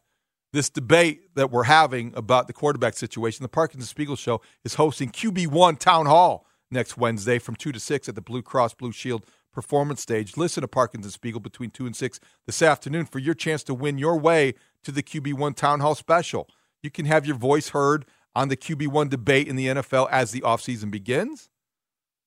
this 0.52 0.70
debate 0.70 1.36
that 1.36 1.50
we're 1.50 1.64
having 1.64 2.14
about 2.18 2.48
the 2.48 2.54
quarterback 2.54 2.98
situation, 2.98 3.44
the 3.44 3.50
Parkins 3.50 3.84
and 3.84 3.88
Spiegel 3.88 4.18
Show 4.18 4.42
is 4.66 4.76
hosting 4.76 5.10
QB1 5.10 5.80
Town 5.80 6.06
Hall 6.06 6.46
next 6.70 6.98
Wednesday 6.98 7.40
from 7.40 7.56
2 7.56 7.72
to 7.72 7.80
6 7.80 8.10
at 8.10 8.16
the 8.16 8.22
Blue 8.22 8.42
Cross 8.42 8.74
Blue 8.74 8.92
Shield 8.92 9.26
Performance 9.54 10.02
Stage. 10.02 10.36
Listen 10.36 10.62
to 10.62 10.68
Parkins 10.68 11.06
and 11.06 11.14
Spiegel 11.14 11.40
between 11.40 11.70
2 11.70 11.86
and 11.86 11.96
6 11.96 12.20
this 12.46 12.62
afternoon 12.62 13.06
for 13.06 13.20
your 13.20 13.36
chance 13.36 13.64
to 13.64 13.74
win 13.74 13.98
your 13.98 14.20
way 14.20 14.54
to 14.84 14.92
the 14.92 15.02
QB1 15.02 15.56
Town 15.56 15.80
Hall 15.80 15.96
special. 15.96 16.50
You 16.84 16.92
can 16.92 17.06
have 17.06 17.26
your 17.26 17.38
voice 17.38 17.70
heard 17.70 18.06
on 18.36 18.50
the 18.50 18.58
QB1 18.58 19.10
debate 19.10 19.48
in 19.48 19.56
the 19.56 19.68
NFL 19.68 20.10
as 20.12 20.32
the 20.32 20.42
offseason 20.42 20.92
begins, 20.92 21.50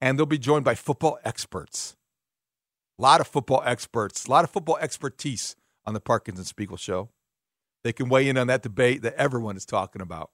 and 0.03 0.19
they'll 0.19 0.27
be 0.27 0.37
joined 0.37 0.65
by 0.65 0.75
football 0.75 1.19
experts. 1.25 1.97
A 2.99 3.03
lot 3.03 3.21
of 3.21 3.29
football 3.29 3.63
experts, 3.65 4.27
a 4.27 4.31
lot 4.31 4.43
of 4.43 4.51
football 4.51 4.77
expertise 4.79 5.55
on 5.87 5.95
the 5.95 6.01
Parkins 6.01 6.39
and 6.39 6.47
Spiegel 6.47 6.77
Show. 6.77 7.11
They 7.85 7.93
can 7.93 8.09
weigh 8.09 8.29
in 8.29 8.37
on 8.37 8.49
that 8.49 8.63
debate 8.63 9.03
that 9.03 9.15
everyone 9.15 9.57
is 9.57 9.65
talking 9.65 10.03
about. 10.03 10.31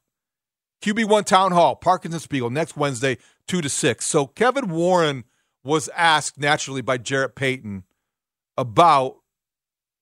QB1 0.83 1.25
Town 1.27 1.53
Hall, 1.53 1.77
Parkins 1.77 2.15
and 2.15 2.23
Spiegel, 2.23 2.51
next 2.51 2.77
Wednesday, 2.77 3.19
2 3.47 3.61
to 3.61 3.69
6. 3.69 4.05
So 4.05 4.27
Kevin 4.27 4.71
Warren 4.71 5.25
was 5.63 5.91
asked 5.95 6.39
naturally 6.39 6.81
by 6.81 6.97
Jarrett 6.97 7.35
Payton 7.35 7.85
about 8.57 9.17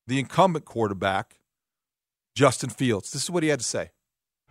the 0.07 0.21
incumbent 0.21 0.65
quarterback, 0.65 1.41
Justin 2.37 2.71
Fields. 2.71 3.11
This 3.11 3.25
is 3.25 3.31
what 3.31 3.43
he 3.43 3.49
had 3.49 3.61
to 3.61 3.67
say. 3.67 3.91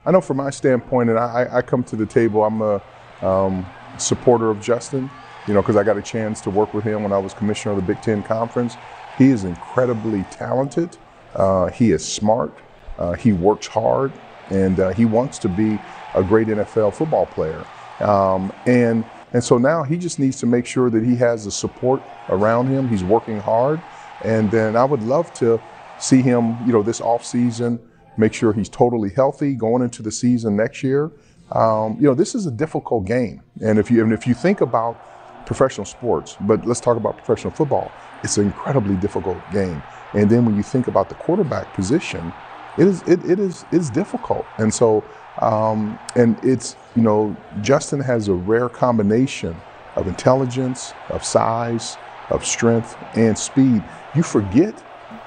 I 0.06 0.12
know 0.12 0.22
from 0.22 0.38
my 0.38 0.50
standpoint, 0.50 1.10
and 1.10 1.18
I, 1.18 1.48
I 1.50 1.62
come 1.62 1.84
to 1.86 1.96
the 1.96 2.06
table, 2.06 2.44
I'm 2.44 2.62
a 2.62 2.82
um, 3.22 3.66
supporter 3.98 4.50
of 4.50 4.62
Justin, 4.62 5.10
you 5.48 5.54
know, 5.54 5.62
because 5.62 5.76
I 5.76 5.84
got 5.84 5.98
a 5.98 6.02
chance 6.02 6.42
to 6.42 6.50
work 6.50 6.74
with 6.74 6.84
him 6.84 7.04
when 7.04 7.12
I 7.12 7.18
was 7.18 7.34
commissioner 7.34 7.76
of 7.76 7.86
the 7.86 7.94
Big 7.94 8.02
Ten 8.02 8.24
Conference. 8.24 8.78
He 9.18 9.30
is 9.30 9.44
incredibly 9.44 10.24
talented. 10.24 10.98
Uh, 11.36 11.68
he 11.68 11.92
is 11.92 12.06
smart. 12.06 12.54
Uh, 12.98 13.14
he 13.14 13.34
works 13.34 13.68
hard, 13.68 14.12
and 14.50 14.80
uh, 14.80 14.90
he 14.90 15.06
wants 15.06 15.38
to 15.40 15.50
be 15.50 15.78
a 16.14 16.24
great 16.24 16.48
NFL 16.48 16.94
football 16.94 17.26
player. 17.26 17.66
Um, 18.00 18.52
and 18.66 19.06
and 19.34 19.44
so 19.44 19.58
now 19.58 19.84
he 19.84 19.98
just 19.98 20.18
needs 20.18 20.40
to 20.40 20.46
make 20.46 20.66
sure 20.66 20.90
that 20.90 21.04
he 21.04 21.16
has 21.18 21.44
the 21.44 21.52
support 21.52 22.02
around 22.30 22.68
him. 22.68 22.88
He's 22.88 23.04
working 23.04 23.40
hard, 23.40 23.82
and 24.24 24.50
then 24.50 24.76
I 24.76 24.86
would 24.86 25.04
love 25.04 25.34
to 25.36 25.60
see 25.98 26.22
him, 26.22 26.58
you 26.66 26.72
know, 26.72 26.84
this 26.84 27.02
off 27.02 27.26
season, 27.26 27.80
make 28.18 28.34
sure 28.34 28.54
he's 28.54 28.70
totally 28.70 29.10
healthy 29.10 29.54
going 29.54 29.82
into 29.82 30.02
the 30.02 30.12
season 30.12 30.56
next 30.56 30.84
year. 30.84 31.12
Um, 31.52 31.98
you 32.00 32.08
know, 32.08 32.16
this 32.16 32.36
is 32.36 32.46
a 32.46 32.52
difficult 32.52 33.06
game, 33.06 33.44
and 33.62 33.80
if 33.80 33.92
you 33.92 34.04
and 34.04 34.14
if 34.14 34.28
you 34.28 34.34
think 34.34 34.62
about 34.62 35.02
professional 35.46 35.86
sports, 35.86 36.38
but 36.40 36.66
let's 36.66 36.82
talk 36.82 36.98
about 36.98 37.18
professional 37.18 37.54
football, 37.54 37.98
it's 38.24 38.38
an 38.38 38.46
incredibly 38.46 38.98
difficult 38.98 39.50
game. 39.52 39.84
And 40.14 40.30
then 40.30 40.46
when 40.46 40.56
you 40.56 40.64
think 40.64 40.88
about 40.88 41.10
the 41.10 41.16
quarterback 41.16 41.74
position, 41.74 42.34
it 42.78 42.88
is 42.88 43.04
it, 43.04 43.24
it 43.26 43.40
is 43.40 43.66
it's 43.72 43.90
difficult. 43.90 44.52
And 44.58 44.74
so 44.74 45.10
um, 45.42 46.00
and 46.16 46.40
it's 46.44 46.78
you 46.96 47.02
know 47.04 47.38
Justin 47.62 48.02
has 48.02 48.28
a 48.28 48.36
rare 48.36 48.70
combination 48.70 49.64
of 49.96 50.08
intelligence, 50.08 50.96
of 51.10 51.24
size, 51.24 52.00
of 52.30 52.46
strength, 52.46 52.98
and 53.14 53.38
speed. 53.38 53.86
You 54.14 54.24
forget 54.24 54.84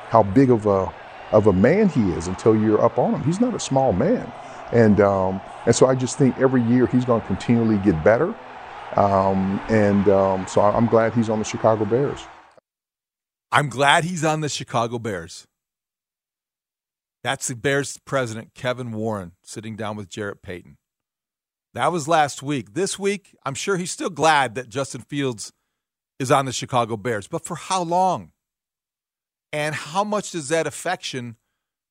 how 0.09 0.23
big 0.23 0.51
of 0.51 0.67
a 0.67 0.93
of 1.33 1.47
a 1.47 1.53
man 1.53 1.89
he 1.91 2.11
is 2.11 2.29
until 2.29 2.57
you're 2.57 2.85
up 2.85 2.99
on 2.99 3.15
him. 3.15 3.25
He's 3.25 3.41
not 3.41 3.55
a 3.55 3.61
small 3.61 3.93
man, 3.93 4.33
and 4.73 5.01
um, 5.01 5.41
and 5.67 5.75
so 5.75 5.87
I 5.87 5.95
just 5.95 6.19
think 6.19 6.39
every 6.39 6.63
year 6.63 6.87
he's 6.87 7.05
going 7.05 7.21
to 7.21 7.27
continually 7.27 7.79
get 7.79 8.03
better. 8.05 8.35
Um, 8.97 9.61
and 9.69 10.09
um, 10.09 10.47
so 10.47 10.61
I'm 10.61 10.87
glad 10.87 11.15
he's 11.15 11.29
on 11.29 11.39
the 11.39 11.45
Chicago 11.45 11.85
Bears. 11.85 12.21
I'm 13.51 13.69
glad 13.69 14.05
he's 14.05 14.25
on 14.25 14.41
the 14.41 14.49
Chicago 14.49 14.99
Bears. 14.99 15.47
That's 17.23 17.49
the 17.49 17.57
Bears 17.57 17.99
president, 18.05 18.55
Kevin 18.55 18.93
Warren, 18.93 19.33
sitting 19.43 19.77
down 19.77 19.97
with 19.97 20.09
Jarrett 20.09 20.43
Payton. 20.43 20.79
That 21.75 21.93
was 21.93 22.09
last 22.09 22.43
week. 22.43 22.75
This 22.75 22.99
week, 22.99 23.37
I'm 23.45 23.55
sure 23.55 23.77
he's 23.77 23.91
still 23.91 24.11
glad 24.11 24.55
that 24.55 24.69
Justin 24.69 25.03
Fields 25.03 25.53
is 26.19 26.31
on 26.31 26.47
the 26.47 26.53
Chicago 26.53 26.97
Bears. 26.97 27.29
But 27.29 27.45
for 27.45 27.57
how 27.57 27.83
long? 27.83 28.33
And 29.53 29.75
how 29.75 30.05
much 30.05 30.31
does 30.33 30.49
that 30.49 30.67
affection 30.67 31.37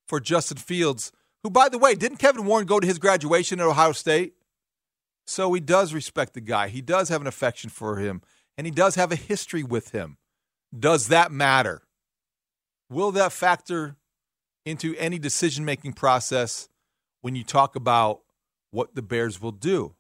for 0.08 0.20
Justin 0.20 0.58
Fields, 0.58 1.12
who, 1.44 1.50
by 1.50 1.70
the 1.70 1.78
way, 1.78 1.96
didn't 1.96 2.18
Kevin 2.18 2.46
Warren 2.46 2.66
go 2.66 2.80
to 2.80 2.88
his 2.88 3.00
graduation 3.00 3.60
at 3.60 3.68
Ohio 3.68 3.92
State? 3.92 4.34
So 5.26 5.54
he 5.54 5.62
does 5.62 5.94
respect 5.94 6.34
the 6.34 6.42
guy. 6.42 6.70
He 6.70 6.82
does 6.82 7.10
have 7.10 7.22
an 7.22 7.28
affection 7.28 7.70
for 7.70 7.98
him, 7.98 8.22
and 8.58 8.66
he 8.66 8.72
does 8.72 8.96
have 8.96 9.12
a 9.12 9.16
history 9.16 9.64
with 9.64 9.92
him. 9.92 10.18
Does 10.78 11.10
that 11.10 11.32
matter? 11.32 11.84
Will 12.90 13.12
that 13.12 13.34
factor 13.34 13.98
into 14.68 14.96
any 14.98 15.18
decision 15.18 15.64
making 15.64 15.94
process 15.94 16.68
when 17.22 17.36
you 17.36 17.44
talk 17.44 17.76
about 17.76 18.22
what 18.72 18.96
the 18.96 19.02
Bears 19.02 19.42
will 19.42 19.52
do. 19.52 19.96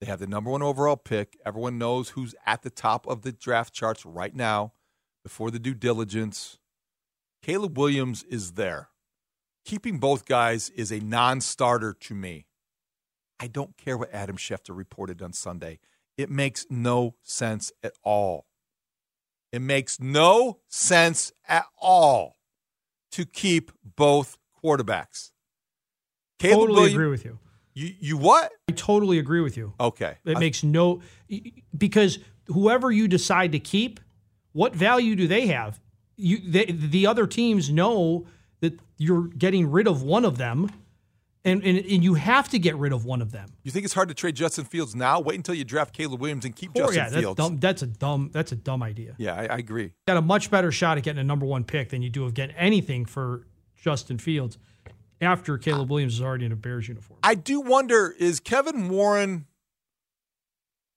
They 0.00 0.06
have 0.06 0.18
the 0.18 0.26
number 0.26 0.50
one 0.50 0.62
overall 0.62 0.96
pick. 0.96 1.38
Everyone 1.46 1.78
knows 1.78 2.10
who's 2.10 2.34
at 2.44 2.62
the 2.62 2.70
top 2.70 3.06
of 3.06 3.22
the 3.22 3.32
draft 3.32 3.72
charts 3.72 4.04
right 4.04 4.34
now 4.34 4.72
before 5.22 5.50
the 5.50 5.58
due 5.58 5.74
diligence. 5.74 6.58
Caleb 7.42 7.78
Williams 7.78 8.24
is 8.24 8.52
there. 8.52 8.88
Keeping 9.64 9.98
both 9.98 10.24
guys 10.24 10.70
is 10.70 10.90
a 10.90 11.00
non 11.00 11.40
starter 11.40 11.94
to 12.00 12.14
me. 12.14 12.46
I 13.38 13.46
don't 13.46 13.76
care 13.76 13.96
what 13.96 14.12
Adam 14.12 14.36
Schefter 14.36 14.76
reported 14.76 15.22
on 15.22 15.32
Sunday. 15.32 15.78
It 16.16 16.30
makes 16.30 16.66
no 16.68 17.14
sense 17.22 17.72
at 17.82 17.92
all. 18.02 18.46
It 19.52 19.62
makes 19.62 19.98
no 19.98 20.58
sense 20.68 21.32
at 21.48 21.64
all 21.78 22.36
to 23.12 23.24
keep 23.24 23.72
both 23.96 24.38
quarterbacks. 24.62 25.30
Caleb 26.38 26.60
totally 26.60 26.74
Williams, 26.74 26.94
agree 26.94 27.08
with 27.08 27.24
you. 27.24 27.38
You 27.74 27.94
you 28.00 28.16
what? 28.16 28.52
I 28.68 28.72
totally 28.72 29.18
agree 29.18 29.40
with 29.40 29.56
you. 29.56 29.74
Okay. 29.80 30.16
It 30.24 30.36
I, 30.36 30.40
makes 30.40 30.62
no 30.62 31.00
because 31.76 32.18
whoever 32.46 32.90
you 32.90 33.08
decide 33.08 33.52
to 33.52 33.58
keep, 33.58 34.00
what 34.52 34.74
value 34.74 35.16
do 35.16 35.26
they 35.26 35.46
have? 35.48 35.80
You 36.16 36.38
they, 36.38 36.66
the 36.66 37.06
other 37.06 37.26
teams 37.26 37.70
know 37.70 38.26
that 38.60 38.78
you're 38.98 39.28
getting 39.28 39.70
rid 39.70 39.86
of 39.86 40.02
one 40.02 40.24
of 40.24 40.38
them 40.38 40.70
and, 41.44 41.64
and, 41.64 41.78
and 41.78 42.04
you 42.04 42.14
have 42.14 42.48
to 42.50 42.58
get 42.58 42.76
rid 42.76 42.92
of 42.92 43.04
one 43.04 43.22
of 43.22 43.32
them. 43.32 43.48
You 43.62 43.70
think 43.70 43.84
it's 43.84 43.94
hard 43.94 44.08
to 44.08 44.14
trade 44.14 44.34
Justin 44.34 44.64
Fields 44.64 44.94
now? 44.94 45.20
Wait 45.20 45.36
until 45.36 45.54
you 45.54 45.64
draft 45.64 45.94
Caleb 45.94 46.20
Williams 46.20 46.44
and 46.44 46.54
keep 46.54 46.72
oh, 46.76 46.80
Justin 46.80 46.96
yeah, 46.96 47.08
that's 47.08 47.20
Fields. 47.20 47.36
Dumb, 47.36 47.58
that's 47.58 47.82
a 47.82 47.86
dumb. 47.86 48.30
That's 48.32 48.52
a 48.52 48.56
dumb 48.56 48.82
idea. 48.82 49.14
Yeah, 49.18 49.34
I, 49.34 49.46
I 49.46 49.56
agree. 49.56 49.92
Got 50.06 50.18
a 50.18 50.22
much 50.22 50.50
better 50.50 50.70
shot 50.70 50.98
at 50.98 51.04
getting 51.04 51.20
a 51.20 51.24
number 51.24 51.46
one 51.46 51.64
pick 51.64 51.90
than 51.90 52.02
you 52.02 52.10
do 52.10 52.24
of 52.24 52.34
getting 52.34 52.56
anything 52.56 53.06
for 53.06 53.46
Justin 53.76 54.18
Fields 54.18 54.58
after 55.20 55.56
Caleb 55.56 55.90
Williams 55.90 56.14
is 56.14 56.22
already 56.22 56.44
in 56.44 56.52
a 56.52 56.56
Bears 56.56 56.88
uniform. 56.88 57.18
I 57.22 57.34
do 57.34 57.60
wonder: 57.60 58.14
is 58.18 58.40
Kevin 58.40 58.90
Warren 58.90 59.46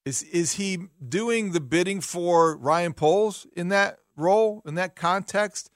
is 0.06 0.24
is 0.24 0.54
he 0.54 0.80
doing 1.08 1.54
the 1.54 1.62
bidding 1.62 2.02
for 2.02 2.58
Ryan 2.58 2.94
Poles 2.94 3.48
in 3.56 3.70
that 3.70 4.00
role 4.18 4.62
in 4.66 4.76
that 4.76 4.96
context? 4.96 5.70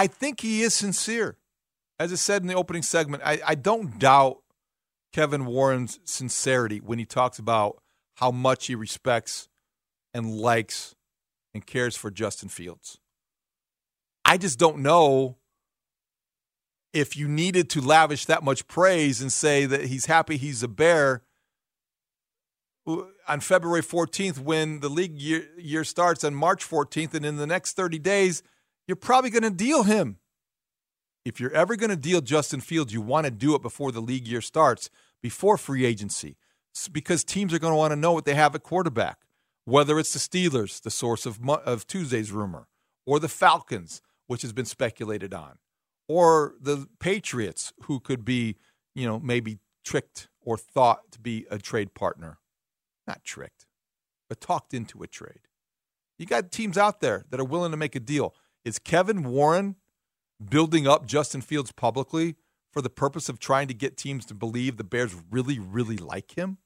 I 0.00 0.06
think 0.06 0.40
he 0.40 0.62
is 0.62 0.74
sincere 0.74 1.36
as 2.00 2.14
I 2.14 2.16
said 2.16 2.40
in 2.40 2.48
the 2.48 2.54
opening 2.54 2.82
segment, 2.82 3.22
I, 3.26 3.40
I 3.46 3.54
don't 3.54 3.98
doubt 3.98 4.38
Kevin 5.12 5.44
Warren's 5.44 6.00
sincerity 6.04 6.78
when 6.78 6.98
he 6.98 7.04
talks 7.04 7.38
about 7.38 7.82
how 8.14 8.30
much 8.30 8.68
he 8.68 8.74
respects 8.74 9.48
and 10.14 10.34
likes 10.34 10.94
and 11.52 11.66
cares 11.66 11.96
for 11.96 12.10
Justin 12.10 12.48
Fields. 12.48 12.98
I 14.24 14.38
just 14.38 14.58
don't 14.58 14.78
know 14.78 15.36
if 16.94 17.18
you 17.18 17.28
needed 17.28 17.68
to 17.70 17.82
lavish 17.82 18.24
that 18.24 18.42
much 18.42 18.66
praise 18.66 19.20
and 19.20 19.30
say 19.30 19.66
that 19.66 19.84
he's 19.84 20.06
happy 20.06 20.38
he's 20.38 20.62
a 20.62 20.68
bear 20.68 21.22
on 23.28 23.40
February 23.40 23.82
14th 23.82 24.38
when 24.38 24.80
the 24.80 24.88
league 24.88 25.18
year, 25.20 25.46
year 25.58 25.84
starts 25.84 26.24
on 26.24 26.34
March 26.34 26.66
14th 26.66 27.12
and 27.12 27.26
in 27.26 27.36
the 27.36 27.46
next 27.46 27.76
30 27.76 27.98
days 27.98 28.42
you're 28.90 28.96
probably 28.96 29.30
going 29.30 29.44
to 29.44 29.50
deal 29.50 29.84
him 29.84 30.16
if 31.24 31.38
you're 31.38 31.52
ever 31.52 31.76
going 31.76 31.90
to 31.90 31.96
deal 31.96 32.20
Justin 32.20 32.60
Fields, 32.60 32.92
you 32.92 33.00
want 33.00 33.24
to 33.24 33.30
do 33.30 33.54
it 33.54 33.62
before 33.62 33.92
the 33.92 34.00
league 34.00 34.26
year 34.26 34.40
starts, 34.40 34.90
before 35.22 35.56
free 35.56 35.84
agency, 35.84 36.36
because 36.90 37.22
teams 37.24 37.52
are 37.52 37.58
going 37.58 37.72
to 37.72 37.76
want 37.76 37.92
to 37.92 37.96
know 37.96 38.12
what 38.12 38.24
they 38.24 38.34
have 38.34 38.54
at 38.54 38.62
quarterback. 38.62 39.18
Whether 39.64 39.98
it's 39.98 40.12
the 40.12 40.18
Steelers, 40.18 40.82
the 40.82 40.90
source 40.90 41.26
of, 41.26 41.38
of 41.48 41.86
Tuesday's 41.86 42.32
rumor, 42.32 42.66
or 43.06 43.20
the 43.20 43.28
Falcons, 43.28 44.00
which 44.26 44.42
has 44.42 44.52
been 44.52 44.64
speculated 44.64 45.32
on, 45.32 45.58
or 46.08 46.54
the 46.60 46.88
Patriots, 46.98 47.72
who 47.82 48.00
could 48.00 48.24
be, 48.24 48.56
you 48.94 49.06
know, 49.06 49.20
maybe 49.20 49.58
tricked 49.84 50.28
or 50.40 50.56
thought 50.56 51.12
to 51.12 51.20
be 51.20 51.46
a 51.50 51.58
trade 51.58 51.94
partner. 51.94 52.38
Not 53.06 53.22
tricked, 53.22 53.66
but 54.28 54.40
talked 54.40 54.72
into 54.72 55.02
a 55.02 55.06
trade. 55.06 55.46
You 56.18 56.26
got 56.26 56.50
teams 56.50 56.76
out 56.76 57.00
there 57.00 57.24
that 57.30 57.38
are 57.38 57.44
willing 57.44 57.70
to 57.70 57.76
make 57.76 57.94
a 57.94 58.00
deal. 58.00 58.34
Is 58.64 58.78
Kevin 58.78 59.24
Warren 59.24 59.76
building 60.42 60.86
up 60.86 61.06
Justin 61.06 61.40
Fields 61.40 61.72
publicly 61.72 62.36
for 62.70 62.82
the 62.82 62.90
purpose 62.90 63.28
of 63.28 63.38
trying 63.38 63.68
to 63.68 63.74
get 63.74 63.96
teams 63.96 64.26
to 64.26 64.34
believe 64.34 64.76
the 64.76 64.84
Bears 64.84 65.14
really, 65.30 65.58
really 65.58 65.96
like 65.96 66.36
him? 66.36 66.58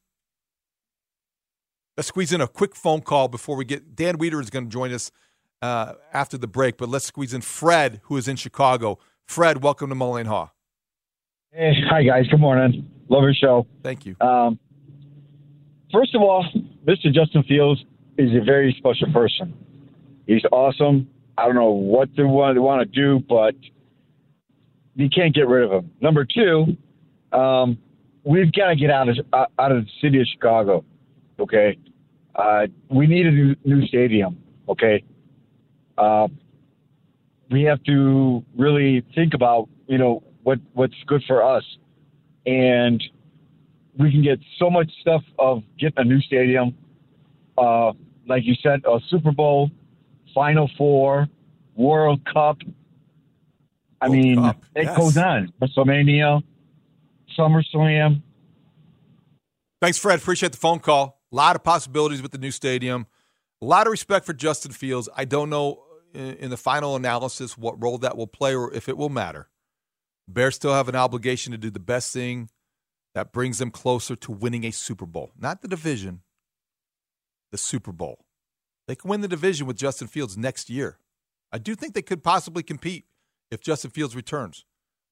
Let's 1.97 2.09
squeeze 2.09 2.33
in 2.33 2.41
a 2.41 2.49
quick 2.49 2.75
phone 2.75 3.03
call 3.03 3.29
before 3.29 3.55
we 3.55 3.65
get. 3.65 3.95
Dan 3.95 4.19
Wiederer 4.19 4.41
is 4.41 4.51
going 4.51 4.65
to 4.65 4.71
join 4.71 4.93
us 4.93 5.13
uh, 5.63 5.95
after 6.13 6.37
the 6.37 6.49
break, 6.49 6.77
but 6.79 6.89
let's 6.89 7.07
squeeze 7.07 7.33
in 7.33 7.41
Fred, 7.43 8.01
who 8.05 8.17
is 8.17 8.27
in 8.27 8.35
Chicago. 8.35 8.99
Fred, 9.27 9.63
welcome 9.63 9.89
to 9.91 9.95
Mully 9.95 10.21
and 10.21 10.29
Haugh. 10.29 10.51
Hey, 11.53 11.75
hi 11.89 12.03
guys. 12.03 12.27
Good 12.27 12.41
morning. 12.41 12.91
Love 13.09 13.23
your 13.23 13.35
show. 13.35 13.69
Thank 13.85 14.05
you. 14.05 14.17
Um, 14.21 14.59
first 15.93 16.13
of 16.17 16.23
all, 16.23 16.45
Mr. 16.85 17.15
Justin 17.15 17.45
Fields 17.45 17.85
is 18.19 18.31
a 18.35 18.45
very 18.45 18.75
special 18.79 19.13
person. 19.13 19.55
He's 20.27 20.43
awesome. 20.51 21.09
I 21.37 21.47
don't 21.47 21.55
know 21.55 21.71
what 21.71 22.09
they 22.17 22.23
want, 22.23 22.55
they 22.55 22.61
want 22.61 22.81
to 22.81 23.01
do, 23.01 23.25
but 23.29 23.55
you 24.95 25.09
can't 25.11 25.35
get 25.35 25.49
rid 25.49 25.65
of 25.65 25.73
him. 25.73 25.91
Number 26.01 26.25
two, 26.25 26.77
um, 27.33 27.79
we've 28.25 28.53
got 28.53 28.69
to 28.69 28.77
get 28.77 28.91
out 28.91 29.09
of 29.09 29.17
out 29.33 29.73
of 29.73 29.85
the 29.85 29.91
city 30.01 30.21
of 30.21 30.27
Chicago. 30.33 30.85
Okay, 31.39 31.77
uh, 32.37 32.67
we 32.89 33.07
need 33.07 33.27
a 33.27 33.31
new, 33.31 33.57
new 33.65 33.87
stadium. 33.87 34.39
Okay, 34.69 35.03
uh, 35.99 36.29
we 37.51 37.63
have 37.63 37.83
to 37.85 38.45
really 38.57 39.05
think 39.15 39.35
about 39.35 39.69
you 39.87 39.99
know 39.99 40.23
what 40.43 40.59
what's 40.73 40.95
good 41.07 41.23
for 41.27 41.43
us, 41.43 41.65
and 42.47 43.03
we 43.99 44.11
can 44.11 44.23
get 44.23 44.39
so 44.59 44.71
much 44.71 44.91
stuff 45.01 45.23
of 45.39 45.63
getting 45.79 45.99
a 45.99 46.05
new 46.05 46.21
stadium. 46.21 46.77
Uh, 47.57 47.93
like 48.27 48.45
you 48.45 48.55
said, 48.63 48.81
a 48.87 48.99
Super 49.09 49.33
Bowl, 49.33 49.71
Final 50.35 50.71
Four, 50.77 51.29
World 51.75 52.25
Cup. 52.25 52.59
I 54.01 54.09
World 54.09 54.23
mean, 54.23 54.37
Cup, 54.37 54.65
it 54.75 54.85
yes. 54.85 54.97
goes 54.97 55.17
on. 55.17 55.53
WrestleMania, 55.63 56.43
SummerSlam. 57.39 58.23
Thanks, 59.81 59.99
Fred. 59.99 60.19
Appreciate 60.19 60.53
the 60.53 60.59
phone 60.59 60.79
call. 60.79 61.21
A 61.33 61.37
lot 61.37 61.57
of 61.57 61.65
possibilities 61.65 62.23
with 62.23 62.33
the 62.33 62.39
new 62.39 62.51
stadium. 62.51 63.07
A 63.61 63.65
lot 63.65 63.87
of 63.87 63.91
respect 63.91 64.27
for 64.27 64.33
Justin 64.33 64.73
Fields. 64.73 65.09
I 65.17 65.25
don't 65.25 65.51
know 65.51 65.85
in, 66.15 66.35
in 66.37 66.51
the 66.51 66.57
final 66.57 66.97
analysis 66.97 67.59
what 67.59 67.83
role 67.83 67.99
that 67.99 68.17
will 68.17 68.27
play 68.27 68.55
or 68.55 68.73
if 68.73 68.89
it 68.89 68.97
will 68.97 69.09
matter. 69.09 69.49
Bears 70.27 70.55
still 70.55 70.73
have 70.73 70.89
an 70.89 70.97
obligation 70.97 71.53
to 71.53 71.59
do 71.59 71.71
the 71.71 71.81
best 71.81 72.13
thing 72.13 72.49
that 73.15 73.33
brings 73.33 73.59
them 73.59 73.71
closer 73.71 74.17
to 74.17 74.33
winning 74.33 74.65
a 74.65 74.71
Super 74.71 75.07
Bowl, 75.07 75.33
not 75.39 75.61
the 75.61 75.69
division, 75.69 76.23
the 77.53 77.59
Super 77.59 77.93
Bowl. 77.93 78.24
They 78.87 78.95
can 78.95 79.09
win 79.09 79.21
the 79.21 79.29
division 79.29 79.67
with 79.67 79.77
Justin 79.77 80.09
Fields 80.09 80.37
next 80.37 80.69
year. 80.69 80.99
I 81.53 81.59
do 81.59 81.75
think 81.75 81.95
they 81.95 82.03
could 82.03 82.23
possibly 82.23 82.63
compete 82.63 83.07
if 83.51 83.61
Justin 83.61 83.91
Fields 83.91 84.15
returns. 84.17 84.65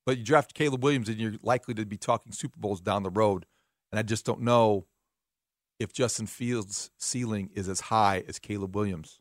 But 0.05 0.19
you 0.19 0.25
draft 0.25 0.55
Caleb 0.55 0.83
Williams 0.83 1.09
and 1.09 1.19
you're 1.19 1.35
likely 1.43 1.75
to 1.75 1.87
be 1.87 1.97
talking 1.97 2.33
Super 2.33 2.59
Bowls 2.59 2.81
down 2.81 3.03
the 3.03 3.11
road. 3.11 3.47
And 3.91 3.99
I 3.99 4.03
just 4.03 4.27
don't 4.27 4.41
know 4.41 4.87
if 5.79 5.93
Justin 5.93 6.27
Fields' 6.27 6.91
ceiling 6.99 7.51
is 7.55 7.69
as 7.69 7.83
high 7.83 8.25
as 8.29 8.39
Caleb 8.39 8.75
Williams. 8.75 9.21